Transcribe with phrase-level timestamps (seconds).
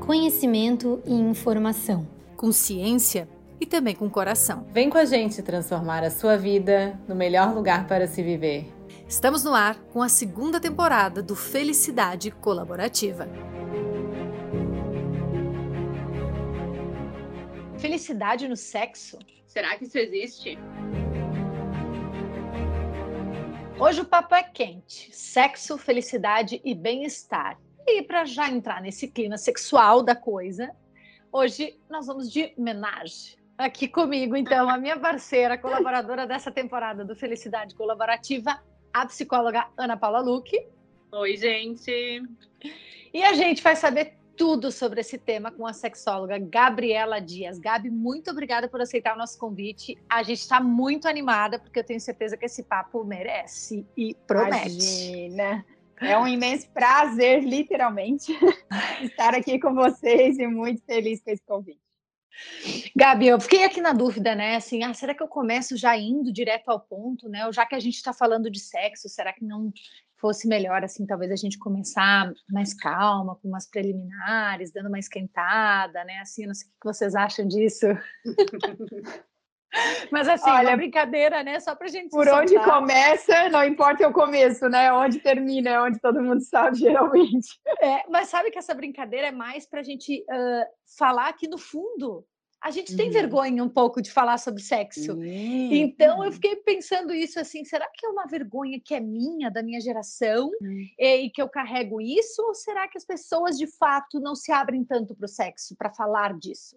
[0.00, 2.06] Conhecimento e informação.
[2.36, 3.26] Com ciência
[3.58, 4.66] e também com coração.
[4.70, 8.70] Vem com a gente transformar a sua vida no melhor lugar para se viver.
[9.08, 13.26] Estamos no ar com a segunda temporada do Felicidade Colaborativa.
[17.78, 19.18] Felicidade no sexo?
[19.46, 20.58] Será que isso existe?
[23.78, 27.58] Hoje o papo é quente: sexo, felicidade e bem-estar.
[27.92, 30.70] E para já entrar nesse clima sexual da coisa,
[31.32, 33.36] hoje nós vamos de homenagem.
[33.58, 39.96] Aqui comigo, então, a minha parceira, colaboradora dessa temporada do Felicidade Colaborativa, a psicóloga Ana
[39.96, 40.66] Paula Luque.
[41.12, 42.22] Oi, gente.
[43.12, 47.58] E a gente vai saber tudo sobre esse tema com a sexóloga Gabriela Dias.
[47.58, 49.98] Gabi, muito obrigada por aceitar o nosso convite.
[50.08, 54.70] A gente está muito animada, porque eu tenho certeza que esse papo merece e promete.
[54.70, 55.66] Imagina.
[56.00, 58.32] É um imenso prazer, literalmente,
[59.02, 61.80] estar aqui com vocês e muito feliz com esse convite.
[62.96, 64.56] Gabi, eu fiquei aqui na dúvida, né?
[64.56, 67.46] Assim, ah, será que eu começo já indo direto ao ponto, né?
[67.46, 69.72] Ou já que a gente está falando de sexo, será que não
[70.16, 76.04] fosse melhor, assim, talvez a gente começar mais calma, com umas preliminares, dando uma esquentada,
[76.04, 76.18] né?
[76.20, 77.86] Assim, não sei o que vocês acham disso.
[80.10, 81.60] Mas assim, Olha, brincadeira, né?
[81.60, 82.10] Só pra gente.
[82.10, 84.92] Por onde começa, não importa o começo, né?
[84.92, 87.60] Onde termina, é onde todo mundo sabe, geralmente.
[87.80, 90.66] É, mas sabe que essa brincadeira é mais pra gente uh,
[90.98, 92.26] falar que, no fundo,
[92.62, 93.12] a gente tem uhum.
[93.12, 95.14] vergonha um pouco de falar sobre sexo.
[95.14, 95.72] Uhum.
[95.72, 99.62] Então eu fiquei pensando isso assim, será que é uma vergonha que é minha, da
[99.62, 100.84] minha geração, uhum.
[100.98, 104.84] e, que eu carrego isso, ou será que as pessoas de fato não se abrem
[104.84, 106.76] tanto para o sexo, para falar disso?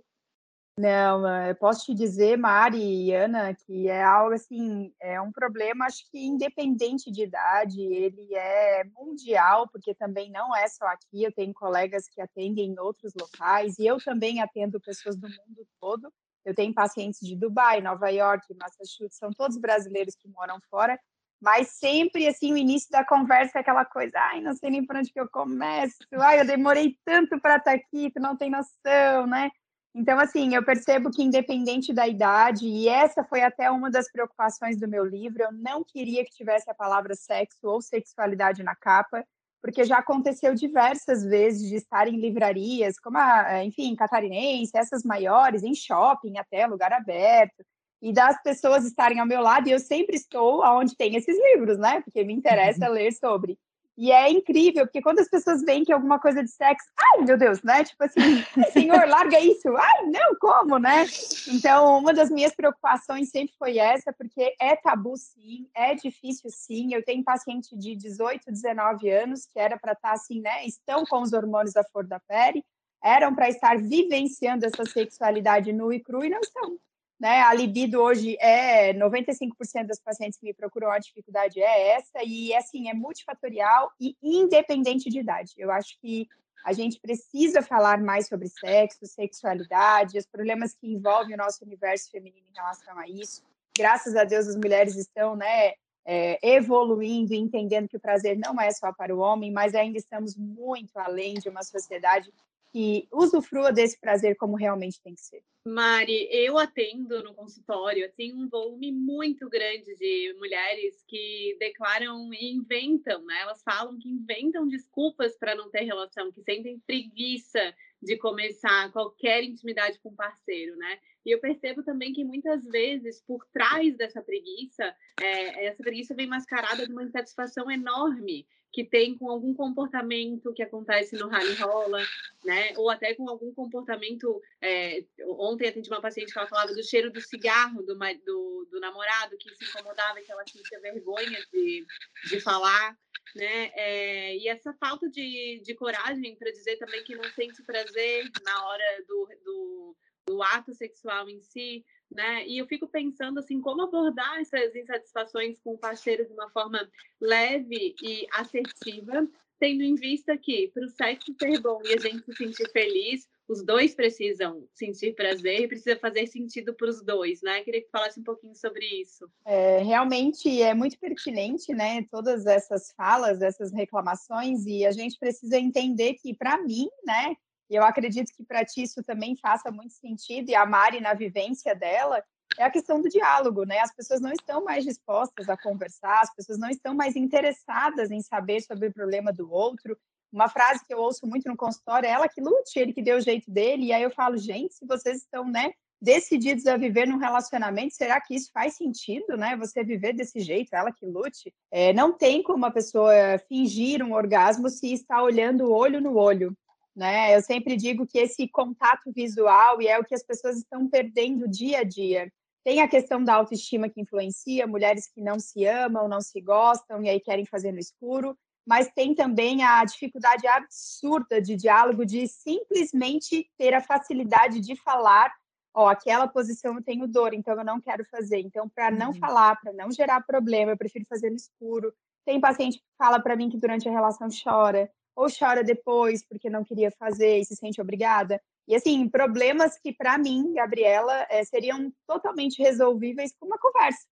[0.78, 5.86] Não, eu posso te dizer, Mari e Ana, que é algo assim, é um problema,
[5.86, 11.32] acho que independente de idade, ele é mundial, porque também não é só aqui, eu
[11.32, 16.12] tenho colegas que atendem em outros locais, e eu também atendo pessoas do mundo todo.
[16.44, 21.00] Eu tenho pacientes de Dubai, Nova York, Massachusetts, são todos brasileiros que moram fora,
[21.40, 24.96] mas sempre assim o início da conversa é aquela coisa, ai, não sei nem por
[24.96, 29.28] onde que eu começo, ai, eu demorei tanto para estar aqui, tu não tem noção,
[29.28, 29.52] né?
[29.96, 34.80] Então, assim, eu percebo que independente da idade, e essa foi até uma das preocupações
[34.80, 39.24] do meu livro, eu não queria que tivesse a palavra sexo ou sexualidade na capa,
[39.62, 45.64] porque já aconteceu diversas vezes de estar em livrarias, como a, enfim, catarinense, essas maiores,
[45.64, 47.64] em shopping até, lugar aberto,
[48.02, 51.78] e das pessoas estarem ao meu lado, e eu sempre estou onde tem esses livros,
[51.78, 52.02] né?
[52.02, 52.94] Porque me interessa uhum.
[52.94, 53.58] ler sobre.
[53.96, 57.22] E é incrível, porque quando as pessoas veem que é alguma coisa de sexo, ai
[57.24, 57.84] meu Deus, né?
[57.84, 58.44] Tipo assim,
[58.74, 61.06] senhor, larga isso, ai, não, como, né?
[61.48, 66.94] Então, uma das minhas preocupações sempre foi essa, porque é tabu sim, é difícil sim.
[66.94, 70.66] Eu tenho paciente de 18, 19 anos que era para estar tá, assim, né?
[70.66, 72.66] Estão com os hormônios à flor da pele,
[73.04, 76.80] eram para estar vivenciando essa sexualidade nua e crua e não estão.
[77.24, 77.40] Né?
[77.40, 82.54] A libido hoje é 95% das pacientes que me procuram a dificuldade é essa e
[82.54, 85.54] assim é multifatorial e independente de idade.
[85.58, 86.28] Eu acho que
[86.66, 92.12] a gente precisa falar mais sobre sexo, sexualidade, os problemas que envolvem o nosso universo
[92.12, 93.42] feminino em relação a isso.
[93.74, 95.76] Graças a Deus as mulheres estão, né,
[96.06, 99.98] é, evoluindo e entendendo que o prazer não é só para o homem, mas ainda
[99.98, 102.34] estamos muito além de uma sociedade
[102.74, 105.44] que usufrua desse prazer como realmente tem que ser.
[105.66, 112.52] Mari, eu atendo no consultório, tem um volume muito grande de mulheres que declaram e
[112.52, 113.42] inventam, né?
[113.42, 119.44] Elas falam que inventam desculpas para não ter relação, que sentem preguiça de começar qualquer
[119.44, 121.00] intimidade com um parceiro, né?
[121.24, 126.28] E eu percebo também que muitas vezes, por trás dessa preguiça, é, essa preguiça vem
[126.28, 132.04] mascarada de uma insatisfação enorme que tem com algum comportamento que acontece no rally rola,
[132.44, 132.74] né?
[132.76, 134.42] Ou até com algum comportamento.
[134.60, 135.06] É,
[135.38, 139.38] ontem atendi uma paciente que ela falava do cheiro do cigarro do, do, do namorado,
[139.38, 141.86] que se incomodava, que ela tinha vergonha de,
[142.28, 142.98] de falar.
[143.36, 143.72] Né?
[143.76, 148.68] É, e essa falta de, de coragem para dizer também que não sente prazer na
[148.68, 152.48] hora do, do, do ato sexual em si, né?
[152.48, 156.90] E eu fico pensando assim, como abordar essas insatisfações com o parceiro de uma forma
[157.20, 159.28] leve e assertiva,
[159.60, 163.28] tendo em vista que para o sexo ser bom e a gente se sentir feliz,
[163.48, 167.62] os dois precisam sentir prazer e precisa fazer sentido para os dois, né?
[167.62, 169.30] Queria que falasse um pouquinho sobre isso.
[169.46, 172.06] É, realmente é muito pertinente, né?
[172.10, 177.36] Todas essas falas, essas reclamações, e a gente precisa entender que, para mim, né?
[177.74, 181.14] E eu acredito que para ti isso também faça muito sentido, e a Mari, na
[181.14, 182.24] vivência dela,
[182.58, 183.80] é a questão do diálogo, né?
[183.80, 188.22] As pessoas não estão mais dispostas a conversar, as pessoas não estão mais interessadas em
[188.22, 189.98] saber sobre o problema do outro,
[190.34, 193.18] uma frase que eu ouço muito no consultório é ela que lute, ele que deu
[193.18, 193.86] o jeito dele.
[193.86, 195.72] E aí eu falo, gente, se vocês estão, né,
[196.02, 199.56] decididos a viver num relacionamento, será que isso faz sentido, né?
[199.58, 201.54] Você viver desse jeito, ela que lute?
[201.72, 203.14] É, não tem como uma pessoa
[203.48, 206.58] fingir um orgasmo se está olhando olho no olho.
[206.96, 207.36] Né?
[207.36, 211.48] Eu sempre digo que esse contato visual e é o que as pessoas estão perdendo
[211.48, 212.32] dia a dia.
[212.64, 217.04] Tem a questão da autoestima que influencia, mulheres que não se amam, não se gostam
[217.04, 222.28] e aí querem fazer no escuro, mas tem também a dificuldade absurda de diálogo, de
[222.28, 225.34] simplesmente ter a facilidade de falar
[225.74, 228.40] ó, aquela posição eu tenho dor, então eu não quero fazer.
[228.40, 229.16] Então, para não uhum.
[229.16, 231.94] falar, para não gerar problema, eu prefiro fazer no escuro.
[232.26, 236.50] Tem paciente que fala para mim que durante a relação chora, ou chora depois porque
[236.50, 238.42] não queria fazer e se sente obrigada.
[238.68, 244.08] E assim, problemas que para mim, Gabriela, é, seriam totalmente resolvíveis com uma conversa,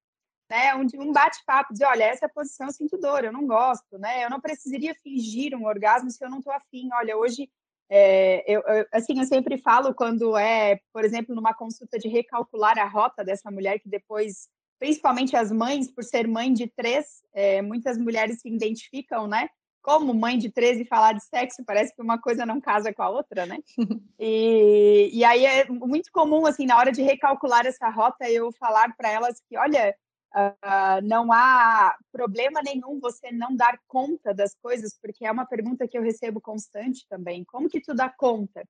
[0.50, 0.76] né?
[0.76, 4.26] Um, um bate-papo, dizer, olha, essa é posição eu sinto dor, eu não gosto, né?
[4.26, 6.90] Eu não precisaria fingir um orgasmo se eu não estou afim.
[6.94, 7.50] Olha, hoje
[7.94, 12.80] é, eu, eu, assim, eu sempre falo quando é, por exemplo, numa consulta de recalcular
[12.80, 14.48] a rota dessa mulher que depois,
[14.80, 19.50] principalmente as mães, por ser mãe de três, é, muitas mulheres se identificam, né?
[19.82, 23.02] Como mãe de três e falar de sexo, parece que uma coisa não casa com
[23.02, 23.58] a outra, né?
[24.20, 28.96] E, e aí é muito comum, assim, na hora de recalcular essa rota, eu falar
[28.96, 29.96] para elas que, olha,
[30.34, 35.86] Uh, não há problema nenhum você não dar conta das coisas, porque é uma pergunta
[35.86, 37.44] que eu recebo constante também.
[37.44, 38.64] Como que tu dá conta?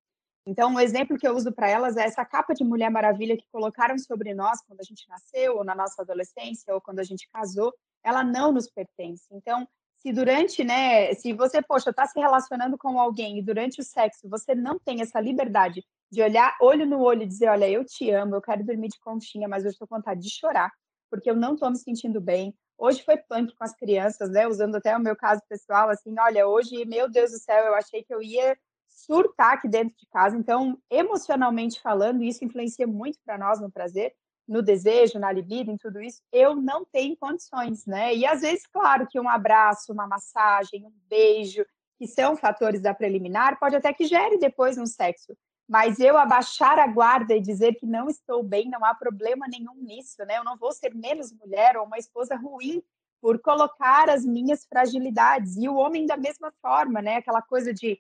[0.45, 3.37] Então, o um exemplo que eu uso para elas é essa capa de Mulher Maravilha
[3.37, 7.03] que colocaram sobre nós quando a gente nasceu, ou na nossa adolescência, ou quando a
[7.03, 7.71] gente casou,
[8.03, 9.27] ela não nos pertence.
[9.31, 9.67] Então,
[10.01, 14.27] se durante, né, se você, poxa, está se relacionando com alguém e durante o sexo
[14.29, 18.09] você não tem essa liberdade de olhar olho no olho e dizer, olha, eu te
[18.09, 20.71] amo, eu quero dormir de conchinha, mas eu estou com vontade de chorar
[21.11, 22.55] porque eu não estou me sentindo bem.
[22.77, 24.47] Hoje foi punk com as crianças, né?
[24.47, 28.01] Usando até o meu caso pessoal, assim, olha, hoje, meu Deus do céu, eu achei
[28.01, 28.57] que eu ia
[28.87, 30.37] surtar aqui dentro de casa.
[30.37, 34.13] Então, emocionalmente falando, isso influencia muito para nós no prazer,
[34.47, 36.21] no desejo, na libido, em tudo isso.
[36.31, 38.13] Eu não tenho condições, né?
[38.15, 41.65] E às vezes, claro, que um abraço, uma massagem, um beijo,
[41.97, 45.35] que são fatores da preliminar, pode até que gere depois um sexo
[45.71, 49.75] mas eu abaixar a guarda e dizer que não estou bem, não há problema nenhum
[49.75, 50.37] nisso, né?
[50.37, 52.83] Eu não vou ser menos mulher ou uma esposa ruim
[53.21, 55.55] por colocar as minhas fragilidades.
[55.55, 57.15] E o homem da mesma forma, né?
[57.15, 57.97] Aquela coisa de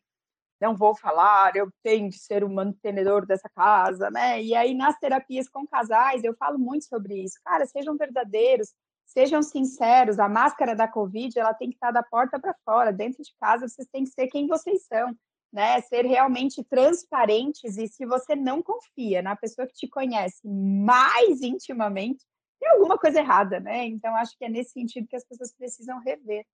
[0.61, 4.41] não vou falar, eu tenho que ser o mantenedor dessa casa, né?
[4.41, 7.39] E aí nas terapias com casais eu falo muito sobre isso.
[7.43, 8.73] Cara, sejam verdadeiros,
[9.05, 10.19] sejam sinceros.
[10.19, 12.93] A máscara da Covid, ela tem que estar da porta para fora.
[12.93, 15.15] Dentro de casa vocês têm que ser quem vocês são
[15.51, 15.81] né?
[15.81, 22.23] Ser realmente transparentes e se você não confia na pessoa que te conhece mais intimamente,
[22.59, 23.85] tem alguma coisa errada, né?
[23.85, 26.45] Então acho que é nesse sentido que as pessoas precisam rever.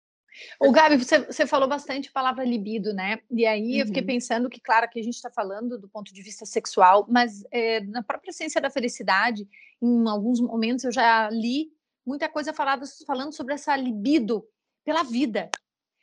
[0.60, 3.20] O Gabi, você, você falou bastante a palavra libido, né?
[3.32, 3.80] E aí uhum.
[3.80, 4.08] eu fiquei uhum.
[4.08, 7.82] pensando que, claro, que a gente está falando do ponto de vista sexual, mas é,
[7.82, 9.48] na própria ciência da felicidade,
[9.82, 11.72] em alguns momentos eu já li
[12.06, 14.46] muita coisa falada, falando sobre essa libido
[14.86, 15.50] pela vida,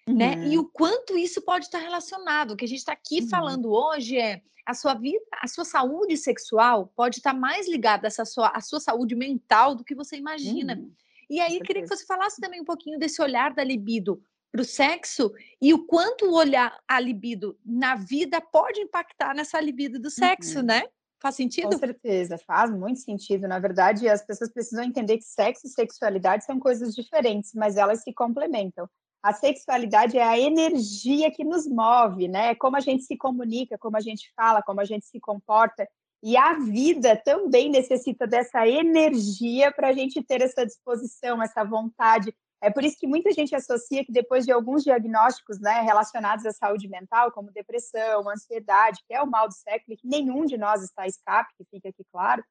[0.07, 0.17] Uhum.
[0.17, 0.49] Né?
[0.49, 0.65] E uhum.
[0.65, 2.53] o quanto isso pode estar relacionado.
[2.53, 3.29] O que a gente está aqui uhum.
[3.29, 8.25] falando hoje é a sua vida, a sua saúde sexual pode estar mais ligada essa
[8.25, 10.75] sua, a sua saúde mental do que você imagina.
[10.75, 10.93] Uhum.
[11.35, 14.23] E aí, queria que você falasse também um pouquinho desse olhar da libido
[14.53, 19.61] para o sexo e o quanto o olhar a libido na vida pode impactar nessa
[19.61, 20.67] libido do sexo, uhum.
[20.67, 20.85] né?
[21.21, 21.71] Faz sentido?
[21.71, 23.49] Com certeza, faz muito sentido.
[23.49, 28.05] Na verdade, as pessoas precisam entender que sexo e sexualidade são coisas diferentes, mas elas
[28.05, 28.89] se complementam
[29.25, 32.55] a sexualidade é a energia que nos move, né?
[32.57, 35.89] Como a gente se comunica, como a gente fala, como a gente se comporta.
[36.27, 42.35] E a vida também necessita dessa energia para a gente ter essa disposição, essa vontade.
[42.63, 46.53] É por isso que muita gente associa que depois de alguns diagnósticos né, relacionados à
[46.53, 50.83] saúde mental, como depressão, ansiedade, que é o mal do século, que nenhum de nós
[50.83, 52.43] está a escape, que fica aqui claro,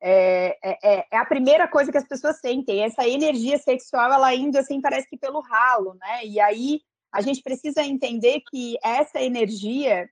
[0.00, 2.84] é, é, é, a primeira coisa que as pessoas sentem.
[2.84, 6.24] Essa energia sexual, ela indo assim, parece que pelo ralo, né?
[6.24, 6.80] E aí
[7.12, 10.08] a gente precisa entender que essa energia,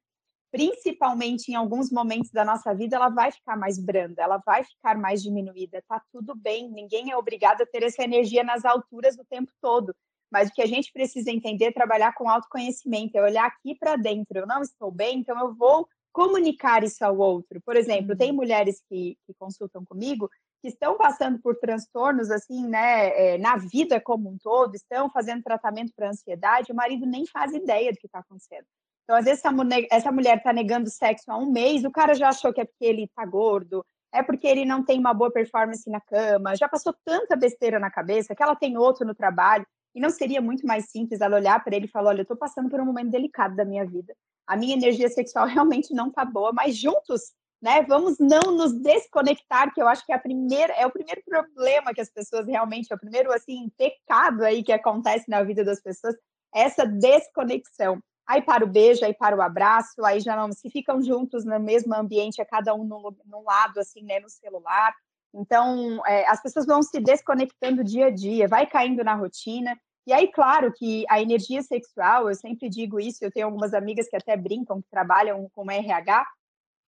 [0.55, 4.97] principalmente em alguns momentos da nossa vida, ela vai ficar mais branda, ela vai ficar
[4.97, 5.83] mais diminuída.
[5.89, 9.93] Tá tudo bem, ninguém é obrigado a ter essa energia nas alturas o tempo todo.
[10.31, 13.97] Mas o que a gente precisa entender é trabalhar com autoconhecimento, é olhar aqui para
[13.97, 14.39] dentro.
[14.39, 17.61] Eu não estou bem, então eu vou comunicar isso ao outro.
[17.67, 18.37] Por exemplo, tem uhum.
[18.37, 20.31] mulheres que, que consultam comigo
[20.63, 25.43] que estão passando por transtornos assim, né, é, na vida como um todo, estão fazendo
[25.43, 28.67] tratamento para ansiedade, o marido nem faz ideia do que está acontecendo.
[29.05, 29.55] Então, às vezes, essa,
[29.91, 32.85] essa mulher está negando sexo há um mês, o cara já achou que é porque
[32.85, 36.95] ele está gordo, é porque ele não tem uma boa performance na cama, já passou
[37.05, 39.67] tanta besteira na cabeça que ela tem outro no trabalho.
[39.95, 42.37] E não seria muito mais simples ela olhar para ele e falar: olha, eu estou
[42.37, 44.15] passando por um momento delicado da minha vida.
[44.47, 47.33] A minha energia sexual realmente não está boa, mas juntos,
[47.63, 47.83] né?
[47.83, 51.95] Vamos não nos desconectar, que eu acho que é a primeira, é o primeiro problema
[51.95, 55.81] que as pessoas realmente, é o primeiro assim pecado aí que acontece na vida das
[55.81, 56.17] pessoas,
[56.53, 58.01] essa desconexão.
[58.27, 61.61] Aí para o beijo, aí para o abraço, aí já não se ficam juntos no
[61.61, 64.95] mesmo ambiente, é cada um num lado assim, né, no celular.
[65.35, 69.77] Então, é, as pessoas vão se desconectando dia a dia, vai caindo na rotina.
[70.07, 74.09] E aí, claro que a energia sexual, eu sempre digo isso, eu tenho algumas amigas
[74.09, 76.27] que até brincam, que trabalham com RH,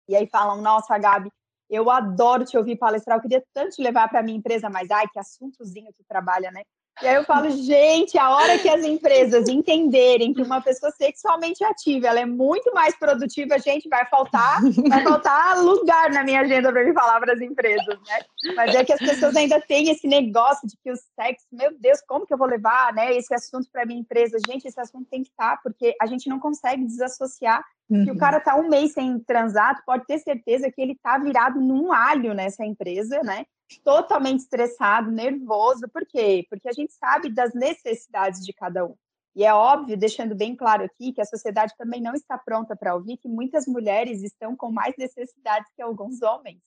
[0.07, 1.31] e aí falam, nossa, Gabi,
[1.69, 4.89] eu adoro te ouvir palestrar, eu queria tanto te levar para a minha empresa, mas
[4.89, 6.63] ai, que assuntozinho tu trabalha, né?
[7.01, 11.63] E aí eu falo, gente, a hora que as empresas entenderem que uma pessoa sexualmente
[11.63, 16.71] ativa, ela é muito mais produtiva, gente, vai faltar, vai faltar lugar na minha agenda
[16.71, 18.53] para me falar para as empresas, né?
[18.55, 22.01] Mas é que as pessoas ainda têm esse negócio de que o sexo, meu Deus,
[22.07, 24.37] como que eu vou levar, né, esse assunto para minha empresa?
[24.47, 28.03] Gente, esse assunto tem que estar, porque a gente não consegue desassociar Uhum.
[28.03, 31.59] Se o cara tá um mês sem transar, pode ter certeza que ele tá virado
[31.59, 33.45] num alho nessa empresa, né?
[33.83, 35.87] Totalmente estressado, nervoso.
[35.89, 36.45] Por quê?
[36.49, 38.95] Porque a gente sabe das necessidades de cada um.
[39.35, 42.95] E é óbvio, deixando bem claro aqui, que a sociedade também não está pronta para
[42.95, 46.59] ouvir que muitas mulheres estão com mais necessidades que alguns homens.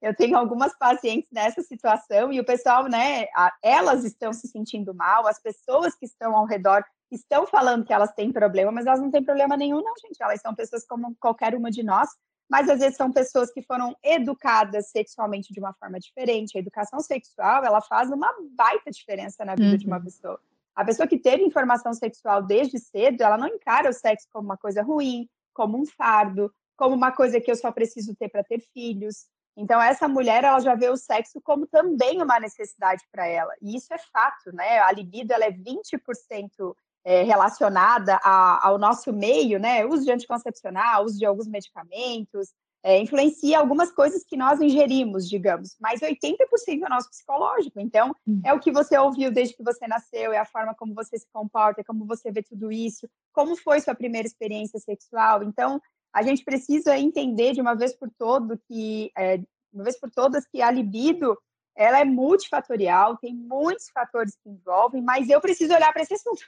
[0.00, 3.26] Eu tenho algumas pacientes nessa situação e o pessoal, né,
[3.62, 8.12] elas estão se sentindo mal, as pessoas que estão ao redor estão falando que elas
[8.12, 10.22] têm problema, mas elas não têm problema nenhum, não, gente.
[10.22, 12.08] Elas são pessoas como qualquer uma de nós,
[12.48, 16.56] mas às vezes são pessoas que foram educadas sexualmente de uma forma diferente.
[16.56, 19.76] A educação sexual, ela faz uma baita diferença na vida uhum.
[19.76, 20.04] de uma uhum.
[20.04, 20.40] pessoa.
[20.74, 24.56] A pessoa que teve informação sexual desde cedo, ela não encara o sexo como uma
[24.56, 28.60] coisa ruim, como um fardo, como uma coisa que eu só preciso ter para ter
[28.72, 29.26] filhos.
[29.56, 33.54] Então, essa mulher, ela já vê o sexo como também uma necessidade para ela.
[33.62, 34.80] E isso é fato, né?
[34.80, 36.74] A libido, ela é 20%
[37.04, 39.84] é, relacionada a, ao nosso meio, né?
[39.84, 42.48] Uso de anticoncepcional, uso de alguns medicamentos,
[42.82, 46.36] é, influencia algumas coisas que nós ingerimos, digamos, mas 80%
[46.82, 47.80] é o nosso psicológico.
[47.80, 48.40] Então, hum.
[48.44, 51.26] é o que você ouviu desde que você nasceu, é a forma como você se
[51.32, 55.42] comporta, é como você vê tudo isso, como foi sua primeira experiência sexual.
[55.42, 55.80] Então,
[56.12, 59.40] a gente precisa entender de uma vez por todo que, é,
[59.72, 61.38] uma vez por todas, que a libido
[61.76, 66.44] ela é multifatorial, tem muitos fatores que envolvem, mas eu preciso olhar para esse assunto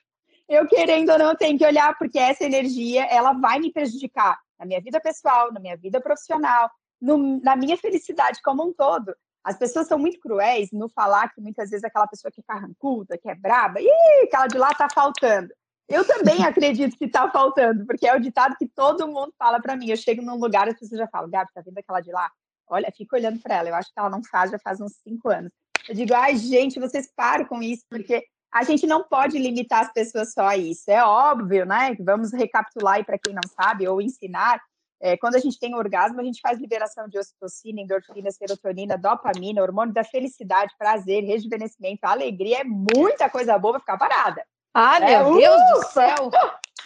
[0.48, 4.64] eu querendo ou não tenho que olhar porque essa energia ela vai me prejudicar na
[4.64, 9.14] minha vida pessoal, na minha vida profissional, no, na minha felicidade como um todo.
[9.44, 13.18] As pessoas são muito cruéis no falar que muitas vezes aquela pessoa que é carrancuda,
[13.18, 13.88] que é braba, e
[14.24, 15.52] aquela de lá tá faltando.
[15.88, 19.76] Eu também acredito que tá faltando, porque é o ditado que todo mundo fala para
[19.76, 19.88] mim.
[19.88, 22.30] Eu chego num lugar e as pessoas já falam, Gabi, tá vendo aquela de lá?
[22.68, 23.68] Olha, fico olhando para ela.
[23.68, 25.52] Eu acho que ela não faz, já faz uns cinco anos.
[25.88, 28.24] Eu digo, ai, gente, vocês param com isso, porque
[28.56, 30.90] a gente não pode limitar as pessoas só a isso.
[30.90, 31.94] É óbvio, né?
[32.00, 34.60] Vamos recapitular aí para quem não sabe, ou ensinar.
[34.98, 39.60] É, quando a gente tem orgasmo, a gente faz liberação de ocitocina, endorfina, serotonina, dopamina,
[39.60, 42.62] hormônio da felicidade, prazer, rejuvenescimento, alegria.
[42.62, 44.42] É muita coisa boa para ficar parada.
[44.72, 45.36] Ah, é, meu uh!
[45.36, 46.30] Deus do céu!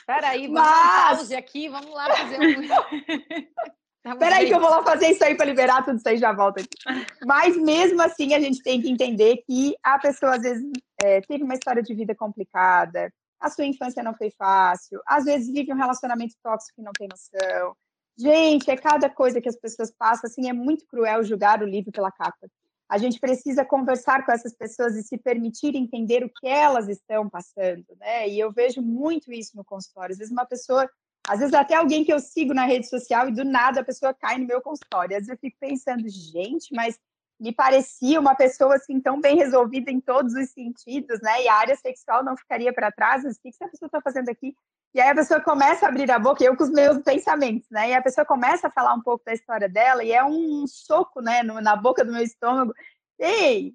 [0.04, 1.18] Peraí, vamos Mas...
[1.18, 3.70] pause aqui, vamos lá fazer um.
[4.18, 6.60] Peraí que eu vou lá fazer isso aí para liberar tudo isso aí já volta
[6.60, 6.70] aqui.
[7.26, 10.64] Mas mesmo assim a gente tem que entender que a pessoa às vezes
[11.02, 15.52] é, teve uma história de vida complicada, a sua infância não foi fácil, às vezes
[15.52, 17.74] vive um relacionamento tóxico e não tem noção.
[18.18, 21.90] Gente, é cada coisa que as pessoas passam, assim, é muito cruel julgar o livro
[21.90, 22.48] pela capa.
[22.86, 27.30] A gente precisa conversar com essas pessoas e se permitir entender o que elas estão
[27.30, 28.28] passando, né?
[28.28, 30.12] E eu vejo muito isso no consultório.
[30.12, 30.90] Às vezes uma pessoa
[31.28, 34.14] às vezes até alguém que eu sigo na rede social e do nada a pessoa
[34.14, 35.16] cai no meu consultório.
[35.16, 36.98] Às vezes eu fico pensando, gente, mas
[37.38, 41.42] me parecia uma pessoa assim tão bem resolvida em todos os sentidos, né?
[41.42, 43.24] E a área sexual não ficaria para trás.
[43.24, 44.54] O que essa pessoa está fazendo aqui?
[44.92, 47.90] E aí a pessoa começa a abrir a boca, eu com os meus pensamentos, né?
[47.90, 51.22] E a pessoa começa a falar um pouco da história dela e é um soco,
[51.22, 52.74] né, na boca do meu estômago.
[53.18, 53.72] Ei,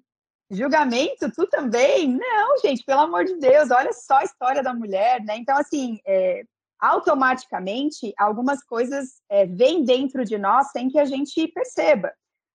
[0.50, 2.08] julgamento, tu também?
[2.08, 5.38] Não, gente, pelo amor de Deus, olha só a história da mulher, né?
[5.38, 6.44] Então, assim, é,
[6.86, 12.12] automaticamente algumas coisas é, vêm dentro de nós sem que a gente perceba.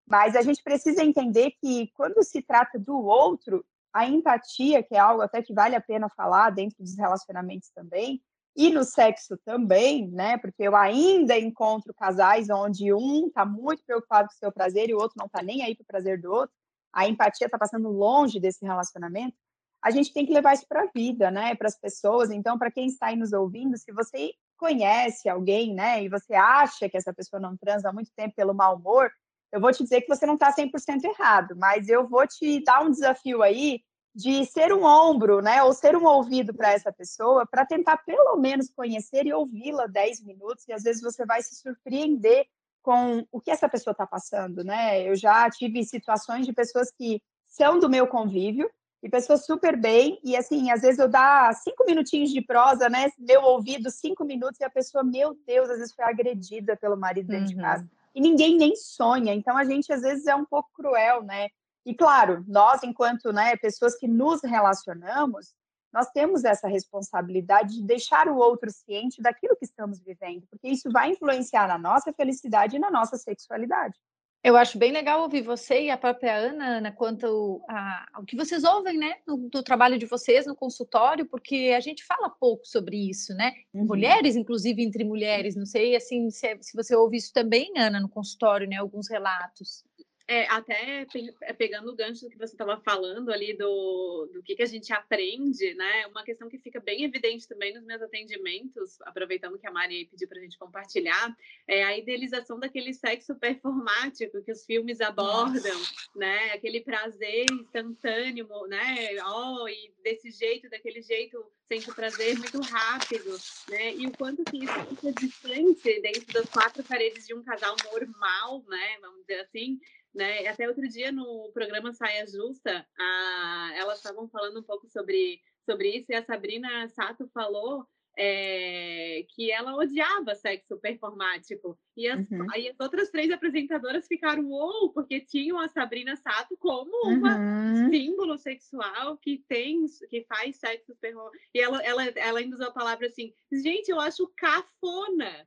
[0.08, 4.98] Mas a gente precisa entender que quando se trata do outro, a empatia, que é
[4.98, 8.20] algo até que vale a pena falar dentro dos relacionamentos também,
[8.56, 10.36] e no sexo também, né?
[10.38, 14.94] Porque eu ainda encontro casais onde um está muito preocupado com o seu prazer e
[14.94, 16.54] o outro não está nem aí para o prazer do outro.
[16.92, 19.36] A empatia está passando longe desse relacionamento
[19.82, 21.54] a gente tem que levar isso para a vida, né?
[21.54, 22.30] Para as pessoas.
[22.30, 26.86] Então, para quem está aí nos ouvindo, se você conhece alguém, né, e você acha
[26.86, 29.10] que essa pessoa não transa há muito tempo pelo mau humor,
[29.50, 32.82] eu vou te dizer que você não está 100% errado, mas eu vou te dar
[32.82, 33.80] um desafio aí
[34.14, 38.36] de ser um ombro, né, ou ser um ouvido para essa pessoa, para tentar pelo
[38.36, 42.44] menos conhecer e ouvi-la 10 minutos, e às vezes você vai se surpreender
[42.82, 45.02] com o que essa pessoa está passando, né?
[45.08, 48.70] Eu já tive situações de pessoas que são do meu convívio
[49.02, 53.10] e pessoas super bem, e assim, às vezes eu dá cinco minutinhos de prosa, né?
[53.18, 57.28] Meu ouvido, cinco minutos, e a pessoa, meu Deus, às vezes foi agredida pelo marido
[57.28, 57.54] dentro uhum.
[57.54, 57.90] de casa.
[58.14, 61.48] E ninguém nem sonha, então a gente às vezes é um pouco cruel, né?
[61.86, 65.54] E claro, nós, enquanto né, pessoas que nos relacionamos,
[65.92, 70.90] nós temos essa responsabilidade de deixar o outro ciente daquilo que estamos vivendo, porque isso
[70.90, 73.98] vai influenciar na nossa felicidade e na nossa sexualidade.
[74.42, 78.34] Eu acho bem legal ouvir você e a própria Ana, Ana quanto a, ao que
[78.34, 82.66] vocês ouvem, né, no, do trabalho de vocês no consultório, porque a gente fala pouco
[82.66, 83.52] sobre isso, né?
[83.74, 83.84] Uhum.
[83.84, 88.08] Mulheres, inclusive entre mulheres, não sei assim se, se você ouve isso também, Ana, no
[88.08, 88.76] consultório, né?
[88.76, 89.84] Alguns relatos.
[90.32, 91.04] É, até
[91.42, 94.66] é, pegando o gancho do que você estava falando ali do, do que, que a
[94.66, 96.06] gente aprende, né?
[96.06, 100.28] Uma questão que fica bem evidente também nos meus atendimentos, aproveitando que a Mari pediu
[100.28, 105.80] para a gente compartilhar, é a idealização daquele sexo performático que os filmes abordam,
[106.14, 106.52] né?
[106.52, 109.08] Aquele prazer instantâneo, né?
[109.26, 113.36] Oh, e desse jeito, daquele jeito, sente o prazer muito rápido,
[113.68, 113.94] né?
[113.94, 118.64] E o quanto que isso fica distante dentro das quatro paredes de um casal normal,
[118.68, 118.98] né?
[119.00, 119.80] Vamos dizer assim,
[120.14, 120.46] né?
[120.48, 125.96] Até outro dia no programa Saia Justa, a, elas estavam falando um pouco sobre, sobre
[125.96, 127.86] isso e a Sabrina Sato falou
[128.16, 131.78] é, que ela odiava sexo performático.
[131.96, 132.46] E as, uhum.
[132.52, 137.90] aí as outras três apresentadoras ficaram ou porque tinham a Sabrina Sato como uma uhum.
[137.90, 141.44] símbolo sexual que tem, que faz sexo performático.
[141.54, 145.46] E ela, ela, ela ainda usou a palavra assim, gente, eu acho cafona.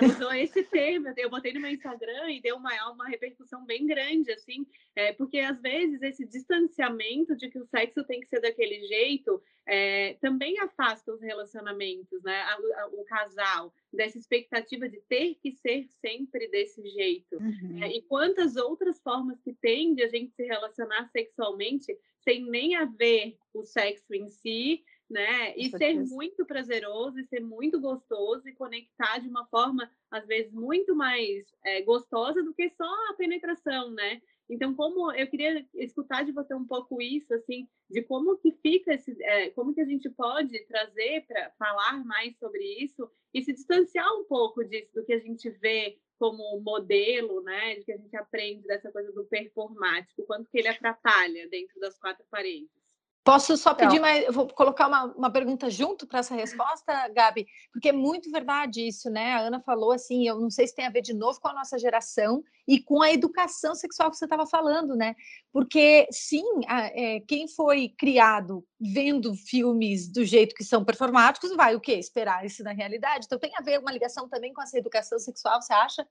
[0.00, 3.86] Ela usou esse termo, eu botei no meu Instagram e deu uma, uma repercussão bem
[3.86, 4.66] grande, assim,
[4.96, 9.40] é, porque às vezes esse distanciamento de que o sexo tem que ser daquele jeito
[9.66, 12.44] é, também afasta os relacionamentos, né?
[12.92, 17.36] o casal, dessa expectativa de ter que ser sempre desse jeito.
[17.36, 17.82] Uhum.
[17.82, 22.76] É, e quantas outras formas que tem de a gente se relacionar sexualmente sem nem
[22.76, 25.54] haver o sexo em si, né?
[25.56, 30.52] E ser muito prazeroso e ser muito gostoso e conectar de uma forma, às vezes,
[30.52, 34.22] muito mais é, gostosa do que só a penetração, né?
[34.52, 38.92] Então, como eu queria escutar de você um pouco isso, assim, de como que fica
[38.92, 43.54] esse, é, como que a gente pode trazer para falar mais sobre isso e se
[43.54, 47.96] distanciar um pouco disso do que a gente vê como modelo, né, de que a
[47.96, 52.81] gente aprende dessa coisa do performático, quanto que ele atrapalha dentro das quatro paredes.
[53.24, 57.08] Posso só pedir então, mais, eu vou colocar uma, uma pergunta junto para essa resposta,
[57.14, 59.34] Gabi, porque é muito verdade isso, né?
[59.34, 61.54] A Ana falou assim, eu não sei se tem a ver de novo com a
[61.54, 65.14] nossa geração e com a educação sexual que você estava falando, né?
[65.52, 71.76] Porque sim, a, é, quem foi criado vendo filmes do jeito que são performáticos vai
[71.76, 71.92] o quê?
[71.92, 73.26] Esperar isso na realidade.
[73.26, 76.04] Então tem a ver uma ligação também com essa educação sexual, você acha?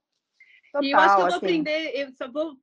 [0.72, 1.36] Total, e eu acho que eu vou assim.
[1.36, 2.56] aprender, eu só vou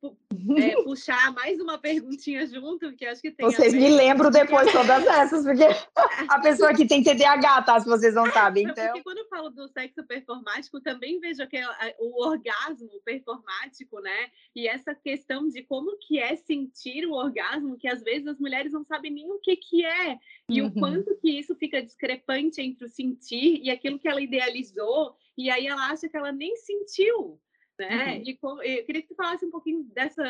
[0.58, 3.46] é, puxar mais uma perguntinha junto, que acho que tem.
[3.46, 5.64] Vocês me lembram depois todas essas, porque
[6.28, 7.80] a pessoa aqui tem TDAH, tá?
[7.80, 8.64] Se vocês não sabem.
[8.64, 8.84] Então...
[8.84, 11.68] Porque quando eu falo do sexo performático, também vejo que é
[12.00, 14.32] o orgasmo performático, né?
[14.56, 18.74] E essa questão de como que é sentir o orgasmo, que às vezes as mulheres
[18.74, 20.18] não sabem nem o que, que é.
[20.50, 20.70] E uhum.
[20.70, 25.52] o quanto que isso fica discrepante entre o sentir e aquilo que ela idealizou, e
[25.52, 27.40] aí ela acha que ela nem sentiu
[27.80, 28.18] né?
[28.18, 28.64] Uhum.
[28.64, 30.24] E eu queria que tu falasse um pouquinho dessa,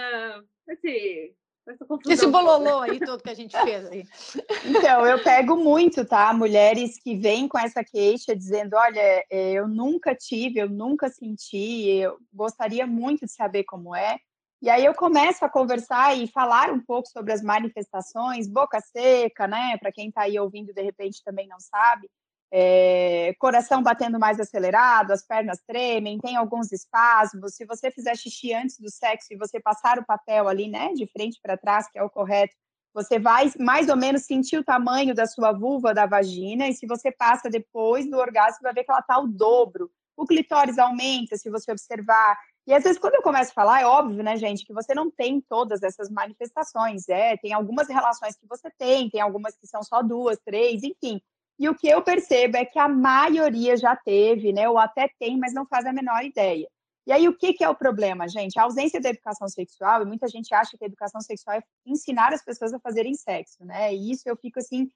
[0.68, 1.34] desse,
[1.66, 2.14] dessa confusão.
[2.14, 4.04] Esse bololô aí todo que a gente fez aí.
[4.66, 6.32] Então, eu pego muito, tá?
[6.34, 11.88] Mulheres que vêm com essa queixa dizendo, olha, é, eu nunca tive, eu nunca senti,
[11.98, 14.18] eu gostaria muito de saber como é.
[14.62, 19.48] E aí eu começo a conversar e falar um pouco sobre as manifestações, boca seca,
[19.48, 19.78] né?
[19.78, 22.10] Para quem está aí ouvindo de repente também não sabe
[22.52, 27.56] é, coração batendo mais acelerado, as pernas tremem, tem alguns espasmos.
[27.56, 31.06] Se você fizer xixi antes do sexo e você passar o papel ali, né, de
[31.08, 32.56] frente para trás, que é o correto,
[32.94, 36.88] você vai mais ou menos sentir o tamanho da sua vulva, da vagina, e se
[36.88, 39.92] você passa depois do orgasmo, vai ver que ela está o dobro.
[40.18, 42.38] O clitóris aumenta, se você observar.
[42.68, 45.10] E às vezes, quando eu começo a falar, é óbvio, né, gente, que você não
[45.10, 47.08] tem todas essas manifestações.
[47.08, 51.22] É, tem algumas relações que você tem, tem algumas que são só duas, três, enfim.
[51.60, 55.38] E o que eu percebo é que a maioria já teve, né, ou até tem,
[55.38, 56.68] mas não faz a menor ideia.
[57.06, 58.60] E aí, o que, que é o problema, gente?
[58.60, 62.32] A ausência da educação sexual, e muita gente acha que a educação sexual é ensinar
[62.34, 63.94] as pessoas a fazerem sexo, né?
[63.94, 64.88] E isso eu fico assim,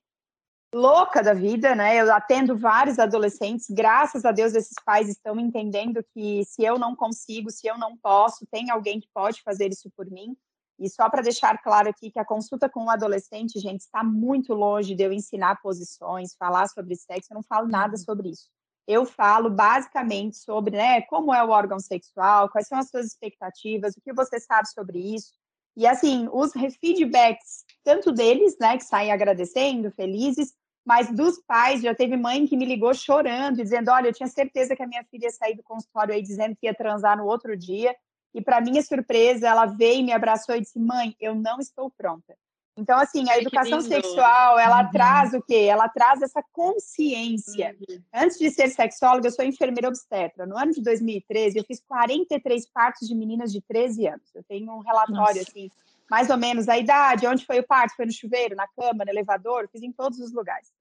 [0.73, 1.99] louca da vida, né?
[1.99, 6.95] Eu atendo vários adolescentes, graças a Deus esses pais estão entendendo que se eu não
[6.95, 10.38] consigo, se eu não posso, tem alguém que pode fazer isso por mim.
[10.79, 14.03] E só para deixar claro aqui que a consulta com o um adolescente, gente, está
[14.03, 18.03] muito longe de eu ensinar posições, falar sobre sexo, eu não falo nada uhum.
[18.03, 18.49] sobre isso.
[18.88, 23.95] Eu falo basicamente sobre né, como é o órgão sexual, quais são as suas expectativas,
[23.95, 25.31] o que você sabe sobre isso.
[25.75, 30.53] E assim, os feedbacks, tanto deles, né, que saem agradecendo, felizes,
[30.86, 34.75] mas dos pais, já teve mãe que me ligou chorando dizendo: Olha, eu tinha certeza
[34.75, 37.55] que a minha filha ia sair do consultório aí dizendo que ia transar no outro
[37.55, 37.95] dia.
[38.34, 42.36] E, para minha surpresa, ela veio, me abraçou e disse: Mãe, eu não estou pronta.
[42.76, 44.91] Então, assim, a educação sexual, ela uhum.
[44.91, 45.67] traz o quê?
[45.69, 47.76] Ela traz essa consciência.
[47.88, 48.02] Uhum.
[48.12, 50.46] Antes de ser sexóloga, eu sou enfermeira obstetra.
[50.48, 54.34] No ano de 2013, eu fiz 43 partos de meninas de 13 anos.
[54.34, 55.41] Eu tenho um relatório, Nossa.
[55.41, 55.69] assim,
[56.10, 59.12] mais ou menos a idade, onde foi o parto, foi no chuveiro, na cama, no
[59.12, 60.72] elevador, fiz em todos os lugares.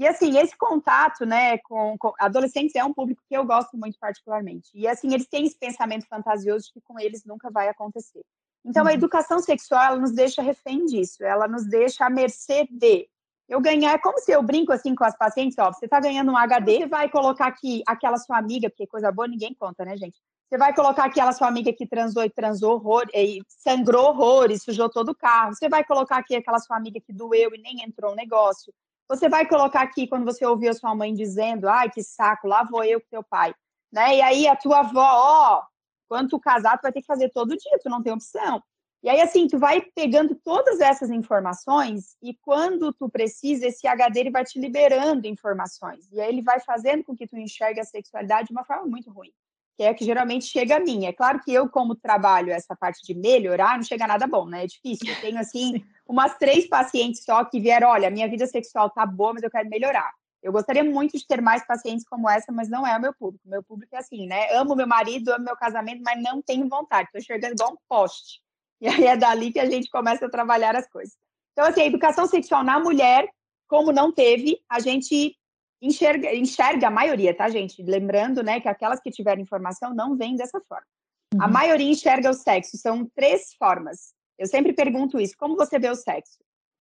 [0.00, 3.98] E assim, esse contato, né, com, com, adolescentes é um público que eu gosto muito
[4.00, 4.70] particularmente.
[4.72, 8.22] E assim, eles têm esse pensamento fantasioso de que com eles nunca vai acontecer.
[8.64, 8.94] Então, a uhum.
[8.94, 13.10] educação sexual, ela nos deixa refém disso, ela nos deixa à mercê de
[13.46, 16.32] eu ganhar, é como se eu brinco assim com as pacientes, ó, você tá ganhando
[16.32, 19.98] um HD, você vai colocar aqui aquela sua amiga, porque coisa boa ninguém conta, né,
[19.98, 20.18] gente?
[20.48, 24.88] Você vai colocar aquela sua amiga que transou e transou horror, e sangrou horrores, sujou
[24.88, 25.54] todo o carro.
[25.54, 28.72] Você vai colocar aqui aquela sua amiga que doeu e nem entrou no negócio.
[29.10, 32.62] Você vai colocar aqui quando você ouviu a sua mãe dizendo, ai, que saco, lá
[32.62, 33.52] vou eu com teu pai.
[33.92, 34.18] Né?
[34.18, 35.62] E aí a tua avó, ó,
[36.08, 38.62] quando tu casar, tu vai ter que fazer todo dia, tu não tem opção.
[39.02, 44.20] E aí, assim, tu vai pegando todas essas informações e quando tu precisa, esse HD
[44.20, 46.06] ele vai te liberando informações.
[46.12, 49.10] E aí ele vai fazendo com que tu enxergue a sexualidade de uma forma muito
[49.10, 49.32] ruim
[49.80, 51.06] que é que geralmente chega a mim.
[51.06, 54.64] É claro que eu, como trabalho essa parte de melhorar, não chega nada bom, né?
[54.64, 55.08] É difícil.
[55.08, 59.32] Eu tenho, assim, umas três pacientes só que vieram, olha, minha vida sexual tá boa,
[59.32, 60.12] mas eu quero melhorar.
[60.42, 63.48] Eu gostaria muito de ter mais pacientes como essa, mas não é o meu público.
[63.48, 64.52] Meu público é assim, né?
[64.52, 67.04] Amo meu marido, amo meu casamento, mas não tenho vontade.
[67.04, 68.42] Estou enxergando igual um poste.
[68.82, 71.14] E aí é dali que a gente começa a trabalhar as coisas.
[71.52, 73.26] Então, assim, a educação sexual na mulher,
[73.66, 75.34] como não teve, a gente
[75.80, 77.82] enxerga, enxerga a maioria, tá, gente?
[77.82, 80.86] Lembrando, né, que aquelas que tiveram informação não vêm dessa forma.
[81.34, 81.42] Uhum.
[81.42, 82.76] A maioria enxerga o sexo.
[82.76, 84.12] São três formas.
[84.38, 86.38] Eu sempre pergunto isso: como você vê o sexo?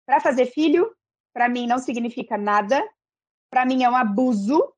[0.05, 0.93] Para fazer filho,
[1.33, 2.83] para mim não significa nada.
[3.49, 4.73] Para mim é um abuso.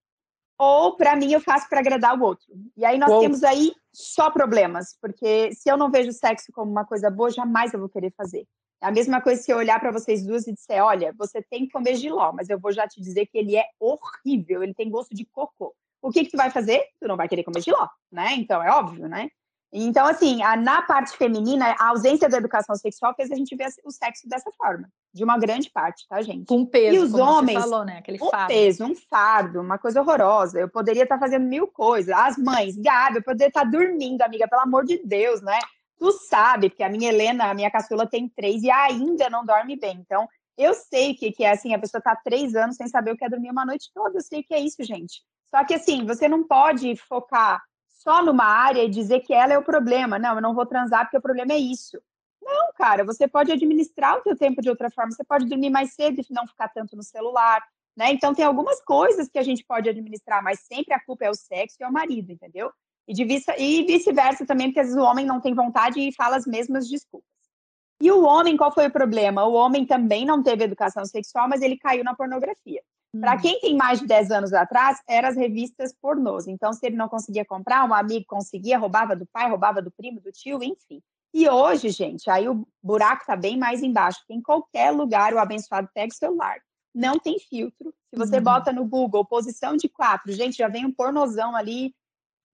[0.57, 2.47] Ou para mim eu faço para agradar o outro.
[2.77, 3.19] E aí nós Uou.
[3.19, 7.29] temos aí só problemas, porque se eu não vejo o sexo como uma coisa boa,
[7.29, 8.47] jamais eu vou querer fazer.
[8.81, 11.65] É a mesma coisa se eu olhar para vocês duas e disser, olha, você tem
[11.65, 14.89] que comer giló, mas eu vou já te dizer que ele é horrível, ele tem
[14.89, 15.73] gosto de cocô.
[16.01, 16.83] O que que tu vai fazer?
[16.99, 18.33] Tu não vai querer comer giló, né?
[18.33, 19.29] Então, é óbvio, né?
[19.77, 23.67] Então, assim, a, na parte feminina, a ausência da educação sexual fez a gente ver
[23.83, 26.45] o sexo dessa forma, de uma grande parte, tá, gente?
[26.45, 27.97] Com peso, e os homens, falou, né?
[27.97, 28.47] Aquele um fardo.
[28.47, 30.59] peso, um fardo, uma coisa horrorosa.
[30.59, 32.15] Eu poderia estar fazendo mil coisas.
[32.15, 35.59] As mães, Gabi, eu poderia estar dormindo, amiga, pelo amor de Deus, né?
[35.97, 39.75] Tu sabe, porque a minha Helena, a minha caçula, tem três e ainda não dorme
[39.75, 39.97] bem.
[39.99, 40.27] Então,
[40.57, 43.25] eu sei que, que é assim, a pessoa tá três anos sem saber o que
[43.25, 44.17] é dormir uma noite toda.
[44.17, 45.21] Eu sei que é isso, gente.
[45.45, 49.57] Só que assim, você não pode focar só numa área e dizer que ela é
[49.57, 50.19] o problema.
[50.19, 52.01] Não, eu não vou transar porque o problema é isso.
[52.41, 55.11] Não, cara, você pode administrar o seu tempo de outra forma.
[55.11, 57.61] Você pode dormir mais cedo e não ficar tanto no celular,
[57.97, 58.11] né?
[58.11, 61.33] Então tem algumas coisas que a gente pode administrar, mas sempre a culpa é o
[61.33, 62.71] sexo e é o marido, entendeu?
[63.07, 66.13] E, de vista, e vice-versa também, porque às vezes o homem não tem vontade e
[66.13, 67.29] fala as mesmas desculpas.
[68.01, 69.45] E o homem, qual foi o problema?
[69.45, 72.81] O homem também não teve educação sexual, mas ele caiu na pornografia.
[73.13, 73.21] Hum.
[73.21, 76.47] Para quem tem mais de 10 anos atrás, eram as revistas pornôs.
[76.47, 80.19] Então, se ele não conseguia comprar, um amigo conseguia, roubava do pai, roubava do primo,
[80.19, 81.01] do tio, enfim.
[81.33, 84.19] E hoje, gente, aí o buraco está bem mais embaixo.
[84.29, 86.57] Em qualquer lugar, o abençoado pega o celular.
[86.93, 87.93] Não tem filtro.
[88.09, 88.43] Se você uhum.
[88.43, 91.93] bota no Google posição de quatro, gente, já vem um pornozão ali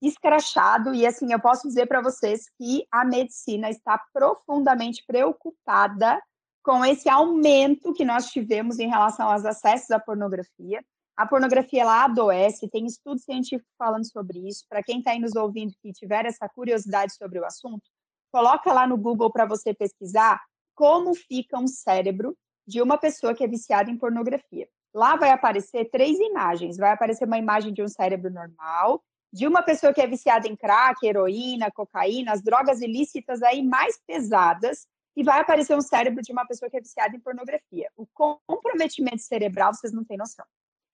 [0.02, 6.20] escrachado e assim eu posso dizer para vocês que a medicina está profundamente preocupada
[6.62, 10.84] com esse aumento que nós tivemos em relação aos acessos à pornografia.
[11.16, 14.64] A pornografia ela adoece, tem estudo científico falando sobre isso.
[14.68, 17.82] Para quem está aí nos ouvindo que tiver essa curiosidade sobre o assunto,
[18.32, 20.40] coloca lá no Google para você pesquisar
[20.74, 22.36] como fica um cérebro
[22.66, 24.68] de uma pessoa que é viciada em pornografia.
[24.94, 26.76] Lá vai aparecer três imagens.
[26.76, 29.02] Vai aparecer uma imagem de um cérebro normal,
[29.32, 33.98] de uma pessoa que é viciada em crack, heroína, cocaína, as drogas ilícitas aí mais
[34.06, 37.88] pesadas, e vai aparecer um cérebro de uma pessoa que é viciada em pornografia.
[37.96, 38.06] O
[38.46, 40.44] comprometimento cerebral, vocês não têm noção.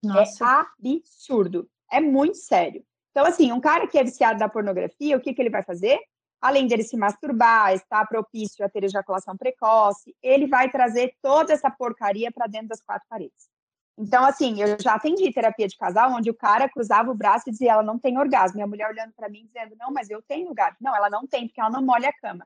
[0.03, 0.67] É Nossa.
[0.83, 1.69] É absurdo.
[1.91, 2.83] É muito sério.
[3.11, 5.99] Então, assim, um cara que é viciado na pornografia, o que, que ele vai fazer?
[6.41, 11.71] Além dele se masturbar, estar propício a ter ejaculação precoce, ele vai trazer toda essa
[11.71, 13.49] porcaria para dentro das quatro paredes.
[13.97, 17.51] Então, assim, eu já atendi terapia de casal onde o cara cruzava o braço e
[17.51, 18.59] dizia: ela não tem orgasmo.
[18.59, 20.77] E a mulher olhando para mim dizendo: não, mas eu tenho orgasmo.
[20.81, 22.45] Não, ela não tem, porque ela não molha a cama.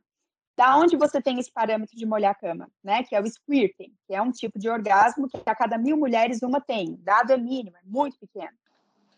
[0.55, 3.03] da onde você tem esse parâmetro de molhar a cama, né?
[3.03, 6.43] Que é o squirting, que é um tipo de orgasmo que a cada mil mulheres
[6.43, 6.97] uma tem.
[7.01, 8.55] dado é mínimo, é muito pequeno.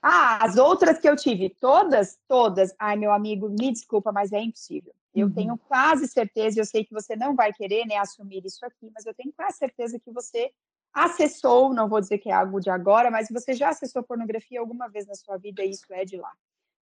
[0.02, 2.74] Ah, as outras que eu tive, todas, todas.
[2.80, 4.94] Ai, meu amigo, me desculpa, mas é impossível.
[5.14, 5.34] Eu uhum.
[5.34, 9.06] tenho quase certeza, eu sei que você não vai querer né, assumir isso aqui, mas
[9.06, 10.52] eu tenho quase certeza que você
[10.94, 14.90] acessou, não vou dizer que é algo de agora, mas você já acessou pornografia alguma
[14.90, 16.32] vez na sua vida e isso é de lá.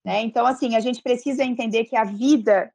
[0.03, 0.21] Né?
[0.21, 2.71] Então, assim, a gente precisa entender que a vida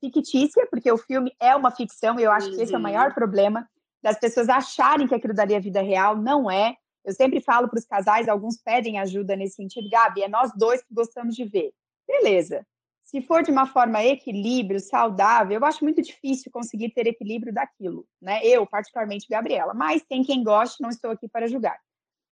[0.00, 2.56] fictícia, porque o filme é uma ficção, e eu acho uhum.
[2.56, 3.14] que esse é o maior uhum.
[3.14, 3.68] problema
[4.02, 6.76] das pessoas acharem que aquilo daria vida real, não é.
[7.04, 10.82] Eu sempre falo para os casais, alguns pedem ajuda nesse sentido, Gabi, é nós dois
[10.82, 11.72] que gostamos de ver.
[12.06, 12.64] Beleza.
[13.06, 18.04] Se for de uma forma equilíbrio, saudável, eu acho muito difícil conseguir ter equilíbrio daquilo,
[18.20, 18.40] né?
[18.44, 21.78] Eu, particularmente, Gabriela, mas tem quem goste, não estou aqui para julgar.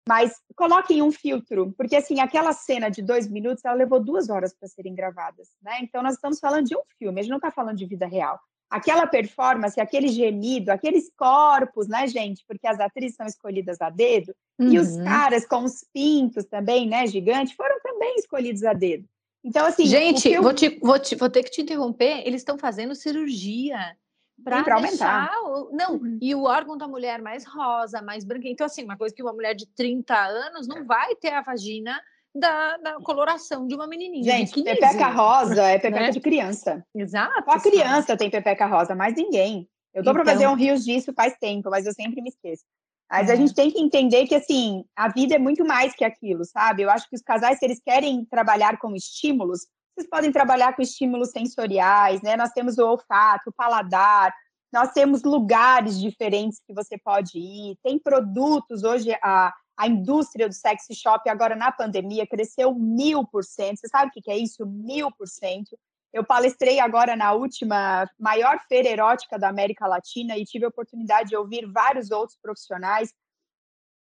[0.09, 4.55] Mas coloquem um filtro, porque assim, aquela cena de dois minutos, ela levou duas horas
[4.55, 5.79] para serem gravadas, né?
[5.83, 8.39] Então nós estamos falando de um filme, a gente não está falando de vida real.
[8.71, 12.45] Aquela performance, aquele gemido, aqueles corpos, né, gente?
[12.47, 14.69] Porque as atrizes são escolhidas a dedo, uhum.
[14.73, 15.03] e os uhum.
[15.03, 19.05] caras com os pintos também, né, gigante, foram também escolhidos a dedo.
[19.45, 19.87] Então, assim.
[19.87, 20.41] Gente, filme...
[20.41, 22.23] vou, te, vou, te, vou ter que te interromper.
[22.27, 23.97] Eles estão fazendo cirurgia
[24.43, 25.31] para aumentar.
[25.45, 26.19] O, não, uhum.
[26.21, 28.49] e o órgão da mulher mais rosa, mais branca.
[28.49, 32.01] Então, assim, uma coisa que uma mulher de 30 anos não vai ter a vagina
[32.35, 34.25] da, da coloração de uma menininha.
[34.25, 36.11] Gente, pepeca rosa é pepeca né?
[36.11, 36.85] de criança.
[36.95, 37.45] Exato.
[37.45, 39.69] Só a criança tem pepeca rosa, mais ninguém.
[39.93, 40.23] Eu tô então...
[40.23, 42.65] para fazer um rios disso faz tempo, mas eu sempre me esqueço.
[43.11, 46.45] Mas a gente tem que entender que, assim, a vida é muito mais que aquilo,
[46.45, 46.83] sabe?
[46.83, 50.83] Eu acho que os casais, se eles querem trabalhar com estímulos, vocês podem trabalhar com
[50.83, 52.37] estímulos sensoriais, né?
[52.37, 54.33] Nós temos o olfato, o paladar,
[54.73, 60.55] nós temos lugares diferentes que você pode ir, tem produtos, hoje a, a indústria do
[60.55, 63.79] sexy shop, agora na pandemia, cresceu mil por cento.
[63.79, 64.65] Você sabe o que é isso?
[64.65, 65.77] Mil por cento.
[66.13, 71.31] Eu palestrei agora na última maior feira erótica da América Latina e tive a oportunidade
[71.31, 73.13] de ouvir vários outros profissionais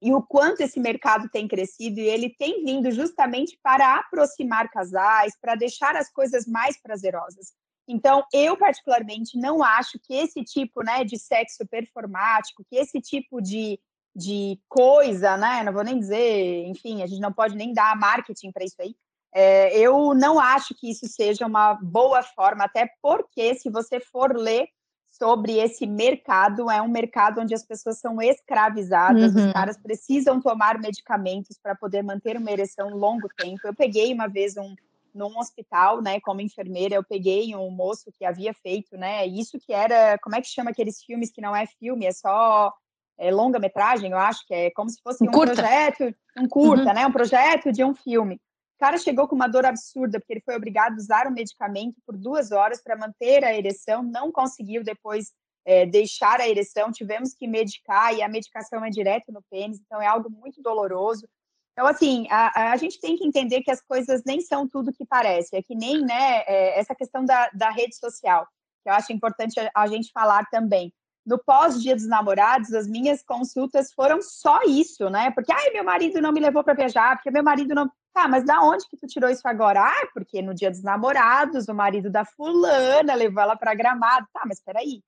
[0.02, 5.34] e o quanto esse mercado tem crescido e ele tem vindo justamente para aproximar casais,
[5.40, 7.54] para deixar as coisas mais prazerosas.
[7.88, 13.42] Então, eu particularmente não acho que esse tipo, né, de sexo performático, que esse tipo
[13.42, 13.80] de,
[14.14, 18.52] de coisa, né, não vou nem dizer, enfim, a gente não pode nem dar marketing
[18.52, 18.94] para isso aí,
[19.34, 24.38] é, eu não acho que isso seja uma boa forma, até porque se você for
[24.38, 24.68] ler
[25.10, 29.48] sobre esse mercado, é um mercado onde as pessoas são escravizadas, uhum.
[29.48, 33.62] os caras precisam tomar medicamentos para poder manter uma ereção longo tempo.
[33.64, 34.76] Eu peguei uma vez um
[35.14, 39.72] num hospital, né, como enfermeira, eu peguei um moço que havia feito, né, isso que
[39.72, 42.74] era, como é que chama aqueles filmes que não é filme, é só
[43.20, 46.94] é, longa-metragem, eu acho que é como se fosse um, um projeto, um curta, uhum.
[46.96, 48.42] né, um projeto de um filme
[48.80, 52.18] cara chegou com uma dor absurda, porque ele foi obrigado a usar o medicamento por
[52.18, 55.32] duas horas para manter a ereção, não conseguiu depois
[55.66, 60.02] é, deixar a ereção, tivemos que medicar, e a medicação é direto no pênis, então
[60.02, 61.28] é algo muito doloroso.
[61.72, 65.06] Então, assim, a, a gente tem que entender que as coisas nem são tudo que
[65.06, 68.48] parece, é que nem, né, é, essa questão da, da rede social,
[68.84, 70.94] que eu acho importante a, a gente falar também
[71.26, 75.32] no pós-dia dos namorados, as minhas consultas foram só isso, né?
[75.32, 77.90] Porque, ai, meu marido não me levou para viajar, porque meu marido não.
[78.14, 79.82] Tá, mas da onde que tu tirou isso agora?
[79.82, 84.28] Ah, porque no dia dos namorados, o marido da fulana levou ela para gramado.
[84.32, 85.02] Tá, mas peraí.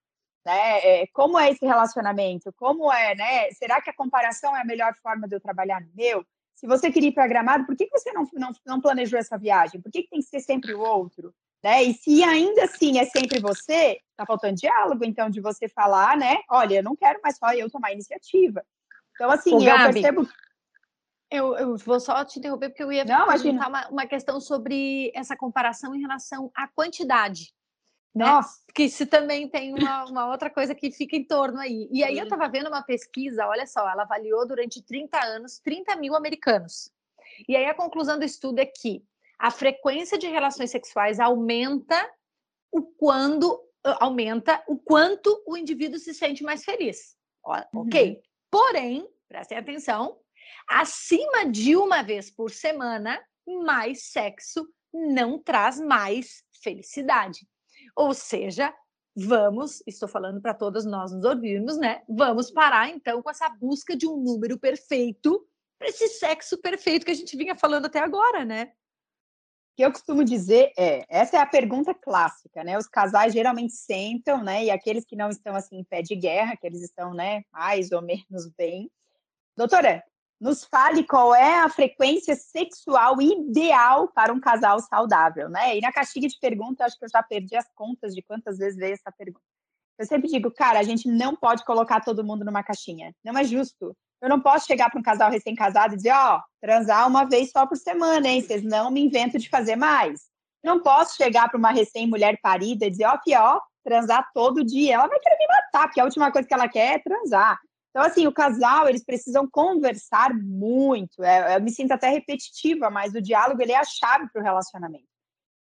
[0.46, 1.02] Né?
[1.04, 2.54] É, como é esse relacionamento?
[2.54, 3.52] Como é, né?
[3.52, 6.26] Será que a comparação é a melhor forma de eu trabalhar no meu?
[6.56, 9.38] Se você queria ir para gramado, por que, que você não, não, não planejou essa
[9.38, 9.82] viagem?
[9.82, 11.34] Por que, que tem que ser sempre o outro?
[11.66, 11.84] Né?
[11.84, 16.38] E se ainda assim é sempre você, tá faltando diálogo, então, de você falar, né?
[16.48, 18.64] Olha, eu não quero mais só eu tomar iniciativa.
[19.16, 20.30] Então, assim, Ô, eu Gabi, percebo
[21.32, 25.12] eu, eu, vou só te interromper, porque eu ia Não, perguntar uma, uma, questão sobre
[25.16, 27.52] essa comparação em relação à quantidade.
[28.14, 28.26] Né?
[28.26, 28.60] Nossa.
[28.76, 31.90] Que se também tem uma, uma, outra coisa que fica em torno aí.
[31.92, 35.96] E aí eu estava vendo uma pesquisa, olha só, ela avaliou durante 30 anos 30
[35.96, 36.92] mil americanos.
[37.50, 39.04] E aí a conclusão do estudo é que
[39.46, 42.12] a frequência de relações sexuais aumenta
[42.72, 43.64] o quando
[44.00, 47.16] aumenta o quanto o indivíduo se sente mais feliz.
[47.72, 48.10] Ok?
[48.10, 48.22] Uhum.
[48.50, 50.20] Porém, prestem atenção,
[50.68, 53.24] acima de uma vez por semana,
[53.64, 57.48] mais sexo não traz mais felicidade.
[57.96, 58.74] Ou seja,
[59.16, 62.02] vamos, estou falando para todos nós nos ouvirmos, né?
[62.10, 67.12] Vamos parar então com essa busca de um número perfeito para esse sexo perfeito que
[67.12, 68.74] a gente vinha falando até agora, né?
[69.76, 72.78] Que eu costumo dizer é, essa é a pergunta clássica, né?
[72.78, 74.66] Os casais geralmente sentam, né?
[74.66, 77.92] E aqueles que não estão assim em pé de guerra, que eles estão, né, mais
[77.92, 78.90] ou menos bem.
[79.58, 80.04] Doutora,
[80.40, 85.78] nos fale qual é a frequência sexual ideal para um casal saudável, né?
[85.78, 88.78] E na caixinha de perguntas, acho que eu já perdi as contas de quantas vezes
[88.78, 89.46] veio essa pergunta.
[89.98, 93.16] Eu sempre digo, cara, a gente não pode colocar todo mundo numa caixinha.
[93.24, 93.96] Não é justo.
[94.22, 97.52] Eu não posso chegar para um casal recém-casado e dizer, ó, oh, transar uma vez
[97.52, 98.42] só por semana, hein?
[98.42, 100.22] Vocês não me inventam de fazer mais.
[100.64, 104.96] Não posso chegar para uma recém-mulher parida e dizer, ó, oh, ó, transar todo dia.
[104.96, 107.60] Ela vai querer me matar, porque a última coisa que ela quer é transar.
[107.92, 111.24] Então, assim, o casal, eles precisam conversar muito.
[111.24, 114.44] É, eu me sinto até repetitiva, mas o diálogo, ele é a chave para o
[114.44, 115.15] relacionamento.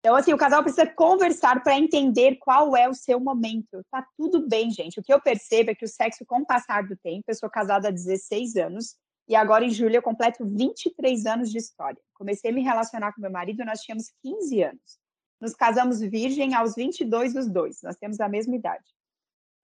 [0.03, 3.81] Então, assim, o casal precisa conversar para entender qual é o seu momento.
[3.89, 4.99] Tá tudo bem, gente.
[4.99, 7.49] O que eu percebo é que o sexo, com o passar do tempo, eu sou
[7.49, 8.97] casada há 16 anos
[9.29, 12.01] e agora em julho eu completo 23 anos de história.
[12.15, 14.99] Comecei a me relacionar com meu marido, nós tínhamos 15 anos.
[15.39, 17.81] Nos casamos virgem aos 22 os dois.
[17.81, 18.83] Nós temos a mesma idade.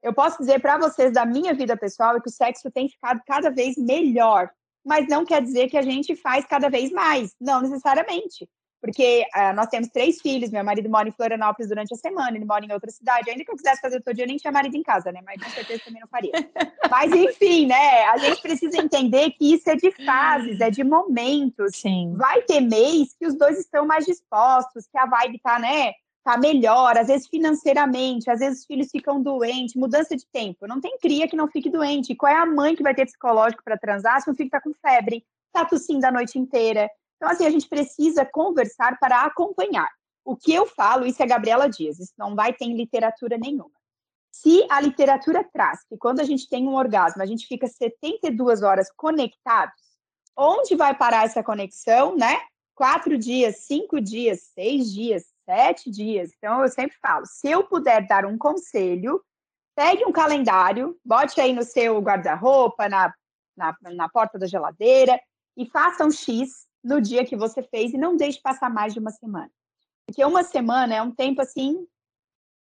[0.01, 3.21] Eu posso dizer para vocês da minha vida pessoal é que o sexo tem ficado
[3.27, 4.49] cada vez melhor,
[4.85, 8.47] mas não quer dizer que a gente faz cada vez mais, não necessariamente
[8.81, 12.45] porque uh, nós temos três filhos, meu marido mora em Florianópolis durante a semana, ele
[12.45, 13.29] mora em outra cidade.
[13.29, 15.19] Ainda que eu quisesse fazer todo dia, eu nem tinha marido em casa, né?
[15.25, 16.31] Mas com certeza também não faria.
[16.89, 18.05] Mas enfim, né?
[18.05, 21.75] A gente precisa entender que isso é de fases, é de momentos.
[21.75, 22.13] Sim.
[22.15, 25.93] Vai ter mês que os dois estão mais dispostos, que a vibe tá, né?
[26.23, 30.67] Tá melhor, às vezes financeiramente, às vezes os filhos ficam doentes, mudança de tempo.
[30.67, 32.15] Não tem cria que não fique doente.
[32.15, 34.73] Qual é a mãe que vai ter psicológico para transar se o filho tá com
[34.73, 36.89] febre, tá tossindo a noite inteira?
[37.19, 39.89] Então, assim, a gente precisa conversar para acompanhar.
[40.23, 43.71] O que eu falo, isso é Gabriela Dias, isso não vai ter em literatura nenhuma.
[44.31, 48.63] Se a literatura traz que quando a gente tem um orgasmo, a gente fica 72
[48.63, 49.81] horas conectados,
[50.37, 52.39] onde vai parar essa conexão, né?
[52.73, 56.31] Quatro dias, cinco dias, seis dias, sete dias.
[56.37, 59.21] Então, eu sempre falo, se eu puder dar um conselho,
[59.75, 63.13] pegue um calendário, bote aí no seu guarda-roupa, na,
[63.57, 65.19] na, na porta da geladeira,
[65.57, 68.99] e faça um X no dia que você fez e não deixe passar mais de
[68.99, 69.51] uma semana.
[70.05, 71.85] Porque uma semana é um tempo assim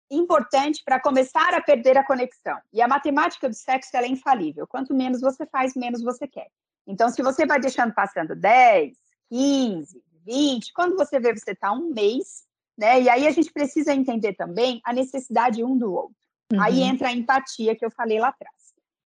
[0.09, 2.57] importante para começar a perder a conexão.
[2.71, 4.67] E a matemática do sexo é infalível.
[4.67, 6.47] Quanto menos você faz, menos você quer.
[6.87, 8.95] Então, se você vai deixando passando 10,
[9.29, 12.45] 15, 20, quando você vê, você está um mês,
[12.77, 13.01] né?
[13.01, 16.15] E aí a gente precisa entender também a necessidade um do outro.
[16.53, 16.61] Uhum.
[16.61, 18.55] Aí entra a empatia que eu falei lá atrás.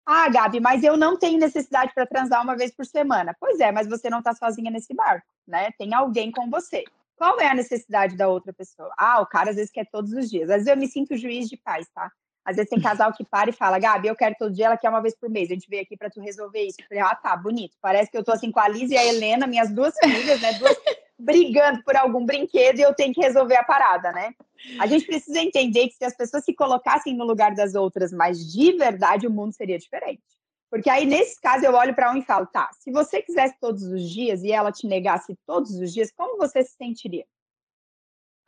[0.05, 3.35] Ah, Gabi, mas eu não tenho necessidade para transar uma vez por semana.
[3.39, 5.69] Pois é, mas você não está sozinha nesse barco, né?
[5.77, 6.83] Tem alguém com você.
[7.15, 8.91] Qual é a necessidade da outra pessoa?
[8.97, 10.49] Ah, o cara às vezes quer todos os dias.
[10.49, 12.11] Às vezes eu me sinto juiz de paz, tá?
[12.43, 14.89] Às vezes tem casal que para e fala, Gabi, eu quero todo dia, ela quer
[14.89, 15.51] uma vez por mês.
[15.51, 16.81] A gente veio aqui para tu resolver isso.
[16.81, 17.77] Eu falei, ah, tá, bonito.
[17.79, 20.53] Parece que eu tô assim com a Liz e a Helena, minhas duas filhas, né?
[20.53, 20.75] Duas
[21.21, 24.33] brigando por algum brinquedo e eu tenho que resolver a parada, né?
[24.79, 28.51] A gente precisa entender que se as pessoas se colocassem no lugar das outras, mas
[28.51, 30.21] de verdade o mundo seria diferente.
[30.69, 33.83] Porque aí, nesse caso, eu olho para um e falo, tá, se você quisesse todos
[33.83, 37.25] os dias e ela te negasse todos os dias, como você se sentiria?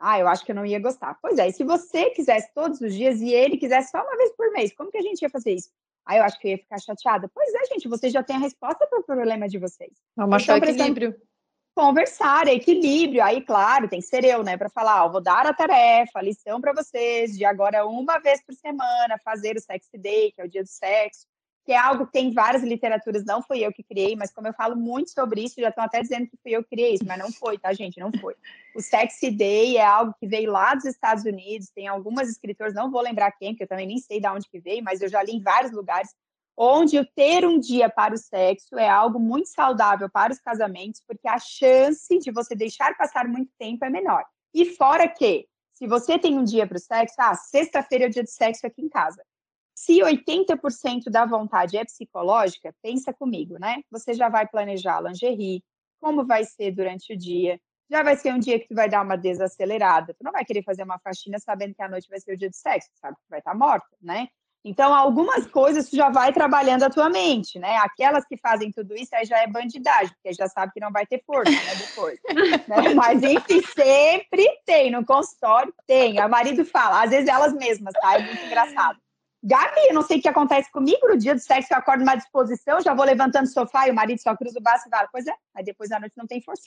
[0.00, 1.18] Ah, eu acho que eu não ia gostar.
[1.20, 4.32] Pois é, e se você quisesse todos os dias e ele quisesse só uma vez
[4.36, 5.70] por mês, como que a gente ia fazer isso?
[6.06, 7.30] Ah, eu acho que eu ia ficar chateada.
[7.32, 9.92] Pois é, gente, vocês já têm a resposta para o problema de vocês.
[10.16, 11.14] Vamos achar então, equilíbrio
[11.74, 13.22] conversar, é equilíbrio.
[13.22, 16.22] Aí, claro, tem que ser eu, né, para falar, ó, vou dar a tarefa, a
[16.22, 20.44] lição para vocês, de agora uma vez por semana, fazer o Sex Day, que é
[20.44, 21.26] o dia do sexo,
[21.64, 24.52] que é algo que tem várias literaturas, não fui eu que criei, mas como eu
[24.52, 27.18] falo muito sobre isso, já estão até dizendo que fui eu que criei isso, mas
[27.18, 27.98] não foi, tá, gente?
[27.98, 28.34] Não foi.
[28.76, 32.90] O Sex Day é algo que veio lá dos Estados Unidos, tem algumas escritoras, não
[32.90, 35.22] vou lembrar quem, porque eu também nem sei de onde que veio, mas eu já
[35.22, 36.14] li em vários lugares,
[36.56, 41.02] onde o ter um dia para o sexo é algo muito saudável para os casamentos,
[41.06, 44.24] porque a chance de você deixar passar muito tempo é menor.
[44.52, 48.10] E fora que, se você tem um dia para o sexo, ah, sexta-feira é o
[48.10, 49.22] dia de sexo aqui em casa.
[49.74, 53.82] Se 80% da vontade é psicológica, pensa comigo, né?
[53.90, 55.64] Você já vai planejar lingerie,
[56.00, 59.02] como vai ser durante o dia, já vai ser um dia que tu vai dar
[59.02, 60.14] uma desacelerada.
[60.14, 62.48] Tu não vai querer fazer uma faxina sabendo que a noite vai ser o dia
[62.48, 64.28] de sexo, sabe que vai estar morta, né?
[64.64, 67.76] Então, algumas coisas tu já vai trabalhando a tua mente, né?
[67.76, 71.04] Aquelas que fazem tudo isso aí já é bandidagem, porque já sabe que não vai
[71.04, 71.74] ter força, né?
[71.76, 72.18] Depois.
[72.66, 72.94] né?
[72.94, 74.90] Mas, enfim, sempre tem.
[74.90, 76.18] No consultório tem.
[76.18, 78.14] O marido fala, às vezes elas mesmas, tá?
[78.14, 78.98] É muito engraçado.
[79.46, 82.14] Gabi, eu não sei o que acontece comigo, no dia do sexo eu acordo numa
[82.14, 85.06] disposição, já vou levantando o sofá e o marido só cruza o braço e fala,
[85.12, 86.62] pois é, aí depois da noite não tem força.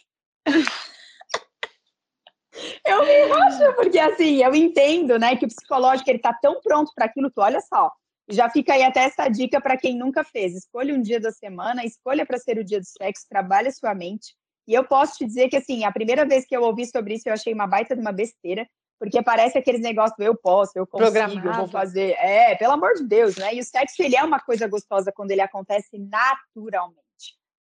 [2.86, 6.92] Eu me acho, porque assim, eu entendo, né, que o psicológico ele tá tão pronto
[6.96, 7.92] para aquilo que, olha só,
[8.30, 10.54] já fica aí até essa dica para quem nunca fez.
[10.56, 13.96] Escolha um dia da semana, escolha para ser o dia do sexo, trabalhe a sua
[13.96, 14.36] mente.
[14.68, 17.30] E eu posso te dizer que, assim, a primeira vez que eu ouvi sobre isso,
[17.30, 18.68] eu achei uma baita de uma besteira,
[19.00, 22.18] porque parece aqueles negócios, eu posso, eu consigo, eu vou fazer.
[22.20, 23.56] É, pelo amor de Deus, né?
[23.56, 26.98] E o sexo, ele é uma coisa gostosa quando ele acontece naturalmente.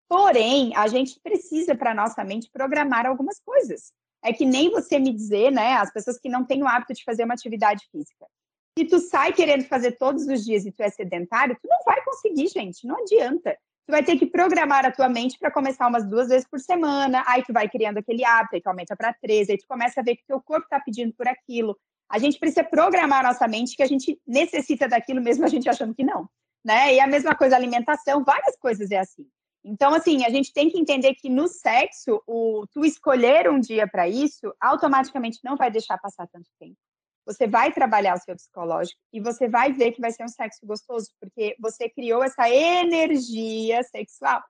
[0.09, 3.93] Porém, a gente precisa, para nossa mente, programar algumas coisas.
[4.27, 7.05] É que nem você me dizer, né, as pessoas que não têm o hábito de
[7.05, 8.27] fazer uma atividade física.
[8.77, 12.03] Se tu sai querendo fazer todos os dias e tu é sedentário, tu não vai
[12.05, 13.57] conseguir, gente, não adianta.
[13.87, 17.23] Tu vai ter que programar a tua mente para começar umas duas vezes por semana,
[17.25, 20.03] aí tu vai criando aquele hábito, aí tu aumenta para três, aí tu começa a
[20.03, 21.79] ver que teu corpo está pedindo por aquilo.
[22.11, 25.95] A gente precisa programar nossa mente que a gente necessita daquilo mesmo a gente achando
[25.95, 26.29] que não,
[26.65, 26.95] né?
[26.95, 29.25] E a mesma coisa alimentação, várias coisas é assim.
[29.69, 33.89] Então, assim, a gente tem que entender que no sexo, o tu escolher um dia
[33.89, 36.77] para isso, automaticamente não vai deixar passar tanto tempo.
[37.27, 40.65] Você vai trabalhar o seu psicológico e você vai ver que vai ser um sexo
[40.65, 44.41] gostoso, porque você criou essa energia sexual.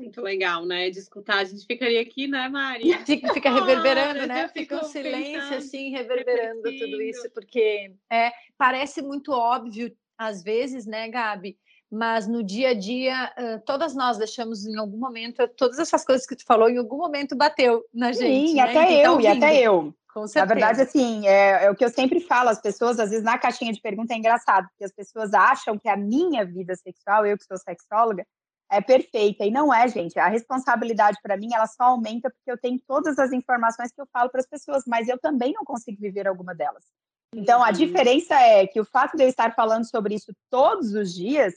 [0.00, 0.88] Muito legal, né?
[0.88, 1.38] De escutar.
[1.38, 2.84] A gente ficaria aqui, né, Mari?
[3.04, 4.48] Fica, fica reverberando, ah, né?
[4.48, 10.86] Fica um silêncio, pensando, assim, reverberando tudo isso, porque é, parece muito óbvio, às vezes,
[10.86, 11.58] né, Gabi?
[11.90, 16.26] Mas no dia a dia, uh, todas nós deixamos em algum momento, todas essas coisas
[16.26, 18.48] que tu falou, em algum momento bateu na gente.
[18.48, 18.62] Sim, né?
[18.62, 19.94] até eu, tá e até eu.
[20.34, 23.36] Na verdade, assim, é, é, o que eu sempre falo, as pessoas, às vezes, na
[23.36, 27.36] caixinha de pergunta é engraçado, porque as pessoas acham que a minha vida sexual, eu
[27.36, 28.24] que sou sexóloga,
[28.70, 29.44] é perfeita.
[29.44, 30.18] E não é, gente.
[30.18, 34.08] A responsabilidade para mim, ela só aumenta porque eu tenho todas as informações que eu
[34.10, 36.84] falo para as pessoas, mas eu também não consigo viver alguma delas.
[37.34, 37.72] Então, a uhum.
[37.72, 41.52] diferença é que o fato de eu estar falando sobre isso todos os dias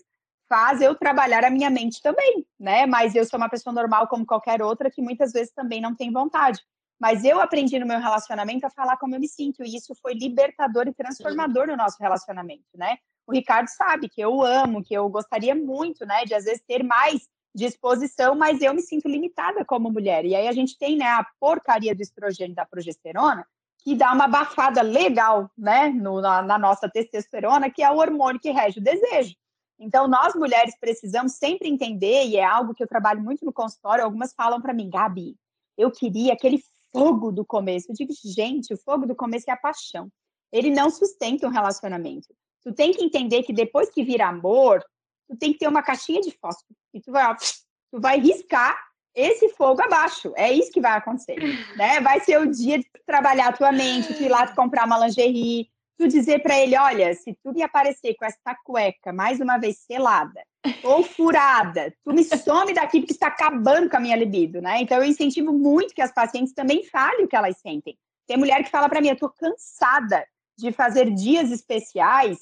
[0.49, 2.87] faz eu trabalhar a minha mente também, né?
[2.87, 6.11] Mas eu sou uma pessoa normal como qualquer outra que muitas vezes também não tem
[6.11, 6.59] vontade.
[6.99, 10.13] Mas eu aprendi no meu relacionamento a falar como eu me sinto, e isso foi
[10.15, 12.97] libertador e transformador no nosso relacionamento, né?
[13.25, 16.83] O Ricardo sabe que eu amo, que eu gostaria muito, né, de às vezes ter
[16.83, 20.25] mais disposição, mas eu me sinto limitada como mulher.
[20.25, 23.45] E aí a gente tem, né, a porcaria do estrogênio da progesterona,
[23.83, 28.41] que dá uma abafada legal, né, no, na, na nossa testosterona, que é o hormônio
[28.41, 29.35] que rege o desejo.
[29.80, 34.03] Então, nós mulheres precisamos sempre entender, e é algo que eu trabalho muito no consultório,
[34.03, 35.36] algumas falam para mim, Gabi,
[35.77, 36.61] eu queria aquele
[36.91, 37.89] fogo do começo.
[37.89, 40.09] Eu digo, gente, o fogo do começo é a paixão.
[40.51, 42.27] Ele não sustenta um relacionamento.
[42.61, 44.84] Tu tem que entender que depois que vira amor,
[45.30, 46.75] tu tem que ter uma caixinha de fósforo.
[46.93, 48.77] E tu vai, ó, tu vai riscar
[49.15, 50.34] esse fogo abaixo.
[50.36, 51.38] É isso que vai acontecer,
[51.77, 52.01] né?
[52.01, 55.69] Vai ser o dia de trabalhar a tua mente, tu ir lá comprar uma lingerie,
[55.99, 59.79] tu dizer para ele, olha, se tu me aparecer com essa cueca mais uma vez
[59.79, 60.41] selada
[60.81, 64.81] ou furada, tu me some daqui porque está acabando com a minha libido, né?
[64.81, 67.97] Então eu incentivo muito que as pacientes também falem o que elas sentem.
[68.25, 70.25] Tem mulher que fala para mim, eu tô cansada
[70.57, 72.37] de fazer dias especiais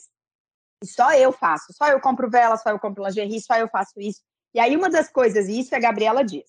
[0.83, 3.99] e só eu faço, só eu compro vela, só eu compro lingerie, só eu faço
[3.99, 4.21] isso.
[4.53, 6.45] E aí uma das coisas, e isso a Gabriela diz,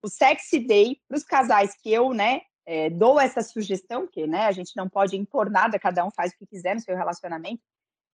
[0.00, 4.46] o sexy day para os casais que eu, né, é, dou essa sugestão, que né,
[4.46, 7.62] a gente não pode impor nada, cada um faz o que quiser no seu relacionamento.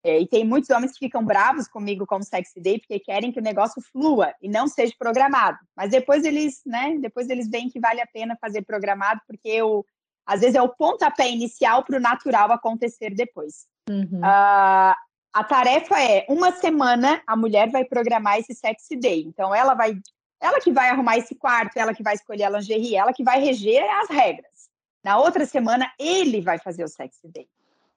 [0.04, 3.40] É, e tem muitos homens que ficam bravos comigo como sexy day porque querem que
[3.40, 5.58] o negócio flua e não seja programado.
[5.76, 9.86] Mas depois eles, né, depois eles veem que vale a pena fazer programado, porque eu,
[10.26, 13.66] às vezes é o pontapé inicial para o natural acontecer depois.
[13.90, 14.20] Uhum.
[14.20, 14.96] Uh,
[15.34, 19.24] a tarefa é uma semana a mulher vai programar esse sexy day.
[19.28, 20.00] Então ela vai
[20.42, 23.40] ela que vai arrumar esse quarto, ela que vai escolher a lingerie, ela que vai
[23.40, 24.70] reger as regras.
[25.04, 27.48] Na outra semana, ele vai fazer o sexy day.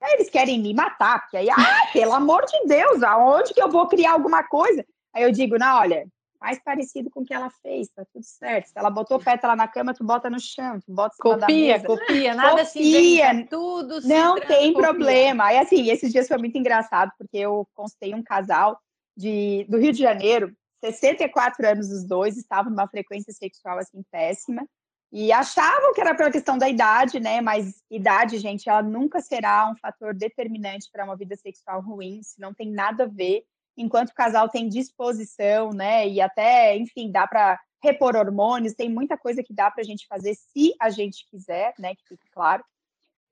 [0.02, 3.68] Aí eles querem me matar, porque aí, ah, pelo amor de Deus, aonde que eu
[3.68, 4.84] vou criar alguma coisa?
[5.12, 6.06] Aí eu digo, não, olha,
[6.40, 8.68] mais parecido com o que ela fez, tá tudo certo.
[8.68, 12.64] Se ela botou pétala na cama, tu bota no chão, tu bota Copia, copia, nada
[12.64, 13.30] copia.
[13.30, 14.88] assim, tudo Não tem copia.
[14.88, 15.44] problema.
[15.46, 18.80] Aí, assim, esses dias foi muito engraçado, porque eu constei um casal
[19.14, 24.66] de, do Rio de Janeiro, 64 anos os dois, estavam numa frequência sexual assim péssima.
[25.12, 27.40] E achavam que era pela questão da idade, né?
[27.40, 32.40] Mas idade, gente, ela nunca será um fator determinante para uma vida sexual ruim, se
[32.40, 33.42] não tem nada a ver.
[33.76, 36.08] Enquanto o casal tem disposição, né?
[36.08, 40.06] E até, enfim, dá para repor hormônios, tem muita coisa que dá para a gente
[40.06, 41.94] fazer se a gente quiser, né?
[41.96, 42.62] Que fique claro.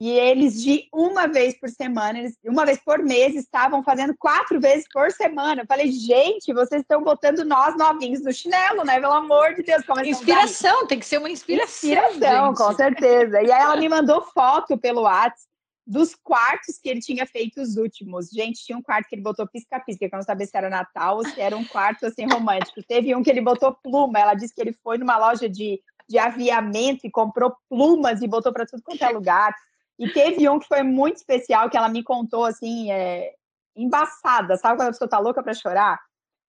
[0.00, 4.60] E eles, de uma vez por semana, eles, uma vez por mês, estavam fazendo quatro
[4.60, 5.62] vezes por semana.
[5.62, 9.00] Eu falei, gente, vocês estão botando nós novinhos no chinelo, né?
[9.00, 9.82] Pelo amor de Deus.
[10.04, 11.90] Inspiração, tem que ser uma inspiração.
[11.90, 12.56] Inspiração, gente.
[12.58, 13.42] com certeza.
[13.42, 15.48] E aí ela me mandou foto pelo WhatsApp
[15.88, 18.28] dos quartos que ele tinha feito os últimos.
[18.28, 21.16] Gente, tinha um quarto que ele botou pisca-pisca, que eu não sabia se era Natal
[21.16, 22.82] ou se era um quarto assim romântico.
[22.86, 24.18] Teve um que ele botou pluma.
[24.18, 28.52] Ela disse que ele foi numa loja de, de aviamento e comprou plumas e botou
[28.52, 29.52] para tudo quanto é lugar.
[29.98, 33.34] E teve um que foi muito especial, que ela me contou, assim, é,
[33.74, 35.98] embaçada, sabe quando a pessoa tá louca para chorar?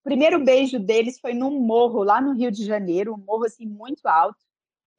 [0.01, 3.65] O primeiro beijo deles foi num morro, lá no Rio de Janeiro, um morro, assim,
[3.65, 4.39] muito alto.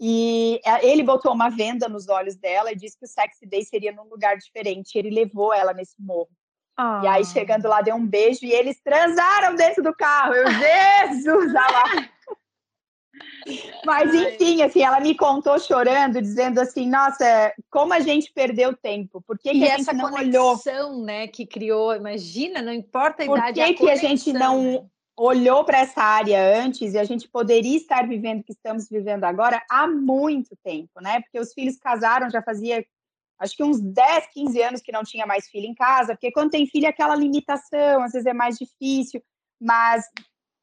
[0.00, 3.62] E é, ele botou uma venda nos olhos dela e disse que o sexy day
[3.62, 4.96] seria num lugar diferente.
[4.96, 6.30] Ele levou ela nesse morro.
[6.76, 7.02] Ah.
[7.04, 10.34] E aí, chegando lá, deu um beijo e eles transaram dentro do carro.
[10.34, 11.84] Eu, Jesus, lá.
[13.84, 19.22] Mas enfim, assim, ela me contou chorando, dizendo assim, nossa, como a gente perdeu tempo,
[19.22, 20.60] por que, que a gente não olhou?
[21.04, 24.88] né, que criou, imagina, não importa a por idade, que, a que a gente não
[25.16, 29.24] olhou para essa área antes e a gente poderia estar vivendo o que estamos vivendo
[29.24, 31.20] agora há muito tempo, né?
[31.20, 32.84] Porque os filhos casaram já fazia
[33.38, 36.50] acho que uns 10, 15 anos que não tinha mais filho em casa, porque quando
[36.50, 39.22] tem filho é aquela limitação, às vezes é mais difícil,
[39.60, 40.04] mas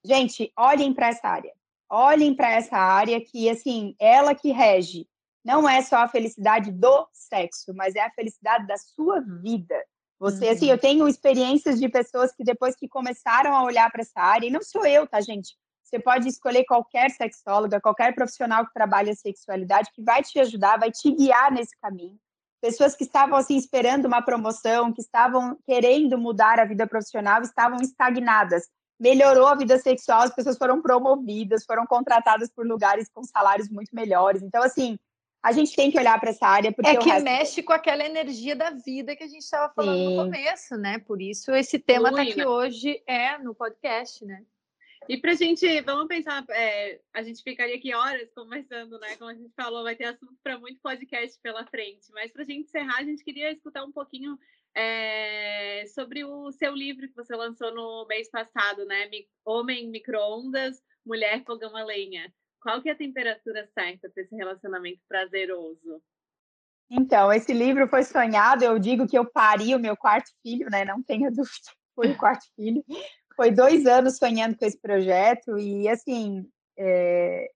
[0.07, 1.51] gente, olhem para essa área.
[1.89, 5.07] Olhem para essa área que assim, ela que rege
[5.43, 9.81] não é só a felicidade do sexo, mas é a felicidade da sua vida.
[10.19, 10.51] Você, uhum.
[10.51, 14.47] assim, eu tenho experiências de pessoas que depois que começaram a olhar para essa área,
[14.47, 15.55] e não sou eu, tá, gente?
[15.83, 20.77] Você pode escolher qualquer sexóloga, qualquer profissional que trabalhe a sexualidade, que vai te ajudar,
[20.77, 22.19] vai te guiar nesse caminho.
[22.59, 27.79] Pessoas que estavam, assim, esperando uma promoção, que estavam querendo mudar a vida profissional, estavam
[27.79, 28.67] estagnadas.
[28.99, 33.93] Melhorou a vida sexual, as pessoas foram promovidas, foram contratadas por lugares com salários muito
[33.93, 34.41] melhores.
[34.41, 34.97] Então, assim,
[35.43, 37.23] a gente tem que olhar para essa área porque é que resto...
[37.23, 40.15] mexe com aquela energia da vida que a gente estava falando Sim.
[40.15, 40.99] no começo, né?
[40.99, 44.43] Por isso esse tema está aqui hoje é no podcast, né?
[45.07, 49.15] E para a gente, vamos pensar, é, a gente ficaria aqui horas conversando, né?
[49.15, 52.11] Como a gente falou, vai ter assunto para muito podcast pela frente.
[52.11, 54.37] Mas para a gente encerrar, a gente queria escutar um pouquinho
[54.77, 59.09] é, sobre o seu livro que você lançou no mês passado, né?
[59.43, 62.31] Homem microondas, mulher fogão a lenha.
[62.61, 65.99] Qual que é a temperatura certa para esse relacionamento prazeroso?
[66.91, 70.85] Então, esse livro foi sonhado, eu digo que eu pari o meu quarto filho, né?
[70.85, 72.85] Não tenha dúvida, foi o quarto filho.
[73.35, 76.47] Foi dois anos sonhando com esse projeto e, assim,
[76.77, 77.49] é...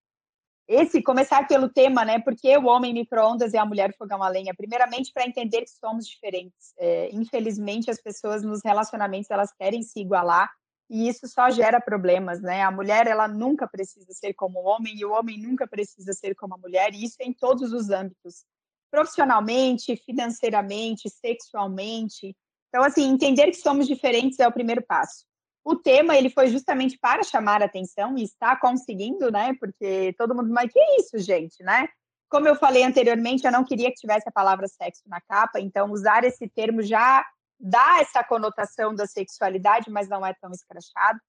[0.73, 2.19] esse começar pelo tema, né?
[2.19, 4.53] Porque o homem micro-ondas e a mulher fogão a lenha.
[4.55, 6.73] Primeiramente, para entender que somos diferentes.
[6.77, 7.09] É...
[7.13, 10.49] infelizmente, as pessoas nos relacionamentos elas querem se igualar
[10.89, 12.63] e isso só gera problemas, né?
[12.63, 16.35] A mulher ela nunca precisa ser como o homem e o homem nunca precisa ser
[16.35, 18.43] como a mulher, e isso em todos os âmbitos,
[18.91, 22.35] profissionalmente, financeiramente, sexualmente.
[22.67, 25.25] Então, assim, entender que somos diferentes é o primeiro passo.
[25.63, 29.53] O tema ele foi justamente para chamar a atenção e está conseguindo, né?
[29.59, 31.87] Porque todo mundo, mas que isso, gente, né?
[32.29, 35.91] Como eu falei anteriormente, eu não queria que tivesse a palavra sexo na capa, então
[35.91, 37.25] usar esse termo já
[37.59, 41.19] dá essa conotação da sexualidade, mas não é tão escrachado.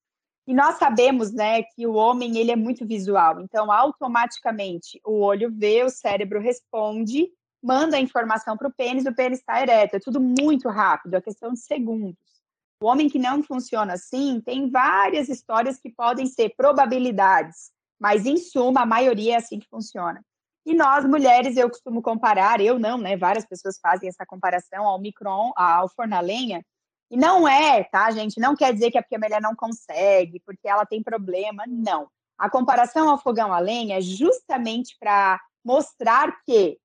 [0.46, 3.40] E nós sabemos, né, que o homem ele é muito visual.
[3.40, 7.28] Então, automaticamente, o olho vê, o cérebro responde,
[7.62, 9.96] manda a informação para o pênis, o pênis está ereto.
[9.96, 12.41] É tudo muito rápido, é questão de segundos.
[12.82, 18.36] O homem que não funciona assim tem várias histórias que podem ser probabilidades, mas em
[18.36, 20.20] suma, a maioria é assim que funciona.
[20.66, 23.16] E nós, mulheres, eu costumo comparar, eu não, né?
[23.16, 26.64] Várias pessoas fazem essa comparação ao micron, ao forno a lenha.
[27.08, 28.40] E não é, tá, gente?
[28.40, 32.08] Não quer dizer que é porque a mulher não consegue, porque ela tem problema, não.
[32.36, 36.78] A comparação ao fogão a lenha é justamente para mostrar que,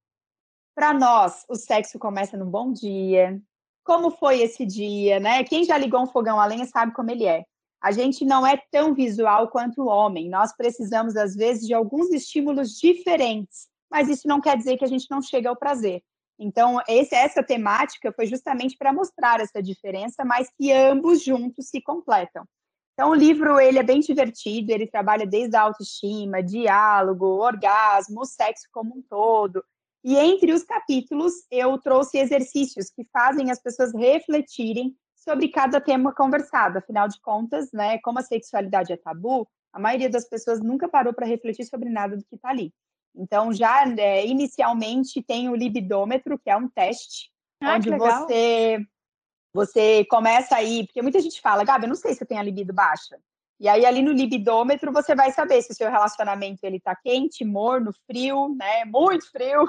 [0.75, 3.41] para nós, o sexo começa num bom dia.
[3.87, 5.45] Como foi esse dia, né?
[5.45, 7.45] Quem já ligou um fogão a lenha sabe como ele é.
[7.81, 10.29] A gente não é tão visual quanto o homem.
[10.29, 14.89] Nós precisamos, às vezes, de alguns estímulos diferentes, mas isso não quer dizer que a
[14.89, 16.03] gente não chega ao prazer.
[16.37, 21.81] Então, esse, essa temática foi justamente para mostrar essa diferença, mas que ambos juntos se
[21.81, 22.43] completam.
[22.93, 28.67] Então, o livro ele é bem divertido, ele trabalha desde a autoestima, diálogo, orgasmo, sexo
[28.69, 29.63] como um todo.
[30.03, 36.13] E entre os capítulos, eu trouxe exercícios que fazem as pessoas refletirem sobre cada tema
[36.13, 36.77] conversado.
[36.77, 41.13] Afinal de contas, né, como a sexualidade é tabu, a maioria das pessoas nunca parou
[41.13, 42.73] para refletir sobre nada do que está ali.
[43.15, 47.31] Então, já é, inicialmente tem o libidômetro, que é um teste,
[47.61, 48.79] ah, onde você
[49.53, 52.43] você começa aí, porque muita gente fala, Gabi, eu não sei se eu tenho a
[52.43, 53.17] libido baixa.
[53.59, 57.43] E aí ali no libidômetro você vai saber se o seu relacionamento ele tá quente,
[57.43, 59.67] morno, frio, né, muito frio,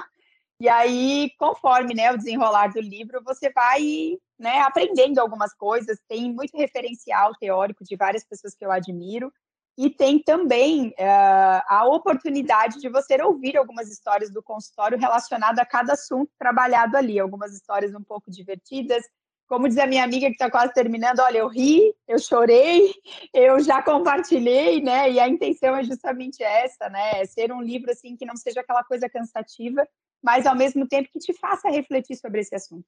[0.59, 5.97] e aí, conforme né, o desenrolar do livro, você vai né, aprendendo algumas coisas.
[6.07, 9.31] Tem muito referencial teórico de várias pessoas que eu admiro.
[9.77, 15.65] E tem também uh, a oportunidade de você ouvir algumas histórias do consultório relacionado a
[15.65, 17.17] cada assunto trabalhado ali.
[17.17, 19.05] Algumas histórias um pouco divertidas.
[19.47, 22.93] Como diz a minha amiga que está quase terminando, olha, eu ri, eu chorei,
[23.33, 25.09] eu já compartilhei, né?
[25.09, 27.21] E a intenção é justamente essa, né?
[27.21, 29.87] É ser um livro assim que não seja aquela coisa cansativa,
[30.21, 32.85] mas ao mesmo tempo que te faça refletir sobre esse assunto.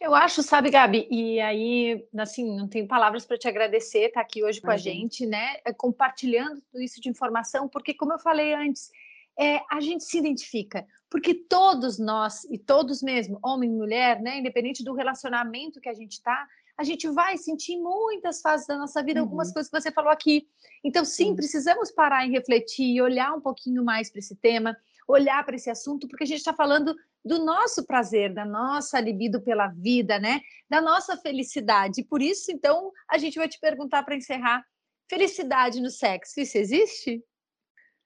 [0.00, 4.26] Eu acho, sabe, Gabi, e aí, assim, não tenho palavras para te agradecer, estar tá
[4.26, 8.18] aqui hoje com a gente, né, é, compartilhando tudo isso de informação, porque, como eu
[8.18, 8.90] falei antes,
[9.38, 14.38] é, a gente se identifica, porque todos nós, e todos mesmo, homem e mulher, né,
[14.38, 16.46] independente do relacionamento que a gente está,
[16.78, 19.54] a gente vai sentir em muitas fases da nossa vida algumas uhum.
[19.54, 20.46] coisas que você falou aqui.
[20.84, 21.36] Então, sim, uhum.
[21.36, 24.76] precisamos parar e refletir e olhar um pouquinho mais para esse tema,
[25.06, 26.94] olhar para esse assunto, porque a gente está falando
[27.24, 30.40] do nosso prazer, da nossa libido pela vida, né?
[30.68, 32.00] Da nossa felicidade.
[32.00, 34.64] E por isso, então, a gente vai te perguntar para encerrar:
[35.08, 37.22] felicidade no sexo, isso existe?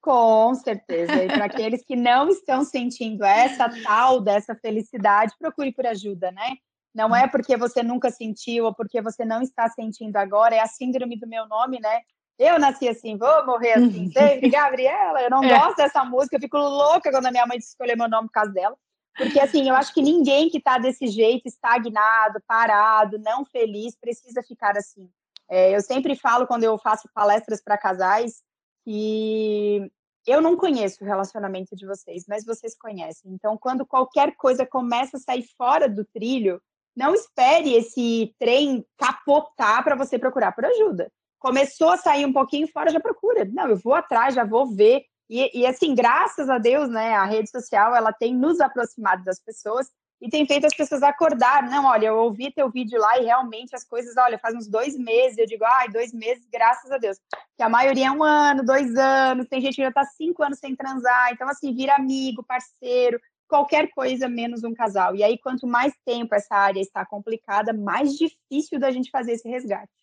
[0.01, 1.23] Com certeza.
[1.23, 6.55] E para aqueles que não estão sentindo essa tal dessa felicidade, procure por ajuda, né?
[6.93, 10.67] Não é porque você nunca sentiu ou porque você não está sentindo agora, é a
[10.67, 12.01] síndrome do meu nome, né?
[12.39, 15.21] Eu nasci assim, vou morrer assim, sempre, Gabriela.
[15.21, 15.49] Eu não é.
[15.57, 18.51] gosto dessa música, eu fico louca quando a minha mãe escolheu meu nome por causa
[18.51, 18.75] dela.
[19.15, 24.41] Porque, assim, eu acho que ninguém que está desse jeito, estagnado, parado, não feliz, precisa
[24.41, 25.09] ficar assim.
[25.49, 28.41] É, eu sempre falo, quando eu faço palestras para casais,
[28.85, 29.91] que
[30.25, 33.31] eu não conheço o relacionamento de vocês, mas vocês conhecem.
[33.33, 36.61] Então, quando qualquer coisa começa a sair fora do trilho,
[36.95, 41.11] não espere esse trem capotar para você procurar por ajuda.
[41.41, 43.43] Começou a sair um pouquinho fora, já procura.
[43.51, 45.01] Não, eu vou atrás, já vou ver.
[45.27, 49.39] E, e assim, graças a Deus, né, a rede social ela tem nos aproximado das
[49.39, 49.87] pessoas
[50.21, 51.67] e tem feito as pessoas acordar.
[51.67, 54.95] Não, olha, eu ouvi teu vídeo lá e realmente as coisas, olha, faz uns dois
[54.95, 57.17] meses, eu digo, ai, dois meses, graças a Deus.
[57.57, 60.59] Que a maioria é um ano, dois anos, tem gente que já está cinco anos
[60.59, 65.15] sem transar, então assim, vira amigo, parceiro, qualquer coisa menos um casal.
[65.15, 69.49] E aí, quanto mais tempo essa área está complicada, mais difícil da gente fazer esse
[69.49, 70.00] resgate.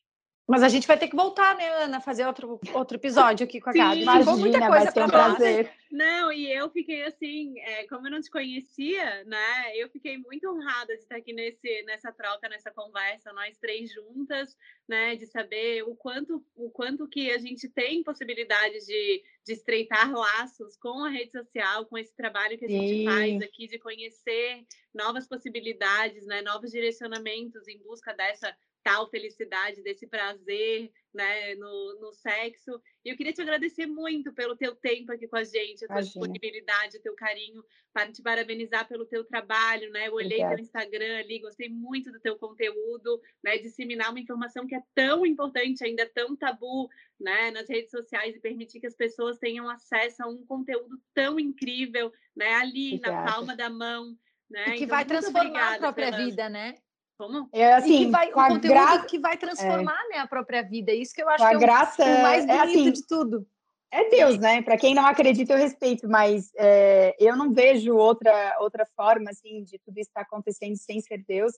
[0.48, 3.68] Mas a gente vai ter que voltar, né, Ana, fazer outro, outro episódio aqui com
[3.68, 4.00] a Gabi.
[4.00, 5.70] Imagina, muita coisa para um prazer.
[5.90, 9.76] Não, e eu fiquei assim, é, como eu não te conhecia, né?
[9.76, 14.56] Eu fiquei muito honrada de estar aqui nesse, nessa troca, nessa conversa, nós três juntas,
[14.88, 15.16] né?
[15.16, 20.78] De saber o quanto, o quanto que a gente tem possibilidade de, de estreitar laços
[20.78, 23.04] com a rede social, com esse trabalho que a gente Sim.
[23.04, 26.40] faz aqui, de conhecer novas possibilidades, né?
[26.40, 32.80] Novos direcionamentos em busca dessa tal felicidade, desse prazer né, no, no sexo.
[33.04, 35.96] E eu queria te agradecer muito pelo teu tempo aqui com a gente, a tua
[35.96, 36.02] Imagina.
[36.02, 40.08] disponibilidade, o teu carinho, para te parabenizar pelo teu trabalho, né?
[40.08, 40.56] Eu olhei Obrigada.
[40.56, 43.58] teu Instagram ali, gostei muito do teu conteúdo, né?
[43.58, 47.50] Disseminar uma informação que é tão importante, ainda tão tabu, né?
[47.50, 52.12] Nas redes sociais e permitir que as pessoas tenham acesso a um conteúdo tão incrível,
[52.36, 52.54] né?
[52.54, 53.16] Ali, Obrigada.
[53.16, 54.16] na palma da mão,
[54.48, 54.62] né?
[54.62, 56.24] E que então, vai transformar a própria pela...
[56.24, 56.74] vida, né?
[57.18, 57.48] Como?
[57.52, 59.04] É assim, e que vai, um conteúdo gra...
[59.04, 60.08] que vai transformar é.
[60.14, 60.92] né, a própria vida.
[60.92, 63.46] Isso que eu acho que é graça, o, mais é bonito assim, de tudo.
[63.90, 64.62] É Deus, né?
[64.62, 69.64] Para quem não acredita, eu respeito, mas é, eu não vejo outra outra forma assim
[69.64, 71.52] de tudo estar acontecendo sem ser Deus.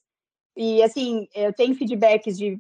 [0.56, 2.58] E assim, eu tenho feedbacks de,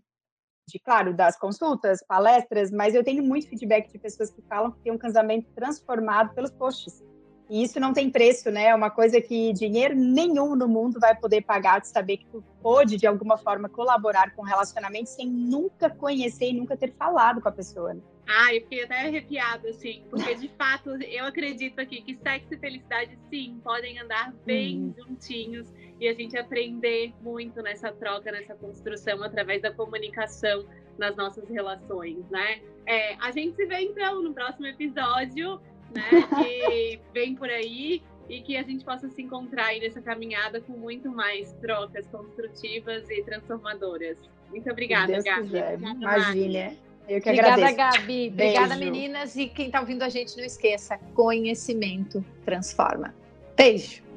[0.68, 4.80] de, claro, das consultas, palestras, mas eu tenho muito feedback de pessoas que falam que
[4.80, 7.02] tem um casamento transformado pelos posts.
[7.50, 8.66] E isso não tem preço, né?
[8.66, 12.44] É uma coisa que dinheiro nenhum no mundo vai poder pagar de saber que tu
[12.62, 17.40] pôde, de alguma forma, colaborar com o relacionamento sem nunca conhecer e nunca ter falado
[17.40, 17.92] com a pessoa.
[17.92, 18.00] Né?
[18.28, 22.58] Ah, eu fiquei até arrepiada, assim, porque de fato eu acredito aqui que sexo e
[22.58, 24.94] felicidade, sim, podem andar bem hum.
[24.96, 25.66] juntinhos
[25.98, 30.64] e a gente aprender muito nessa troca, nessa construção através da comunicação
[30.96, 32.60] nas nossas relações, né?
[32.86, 35.60] É, a gente se vê então no próximo episódio
[35.94, 36.02] né?
[36.44, 40.72] Que vem por aí e que a gente possa se encontrar aí nessa caminhada com
[40.72, 44.16] muito mais trocas construtivas e transformadoras.
[44.48, 45.58] Muito obrigada, Gabi.
[46.00, 46.76] Imagina.
[47.08, 47.76] Eu que Obrigada, agradeço.
[47.76, 48.28] Gabi.
[48.32, 49.34] Obrigada, meninas.
[49.36, 53.12] E quem está ouvindo a gente, não esqueça: conhecimento transforma.
[53.56, 54.09] Beijo.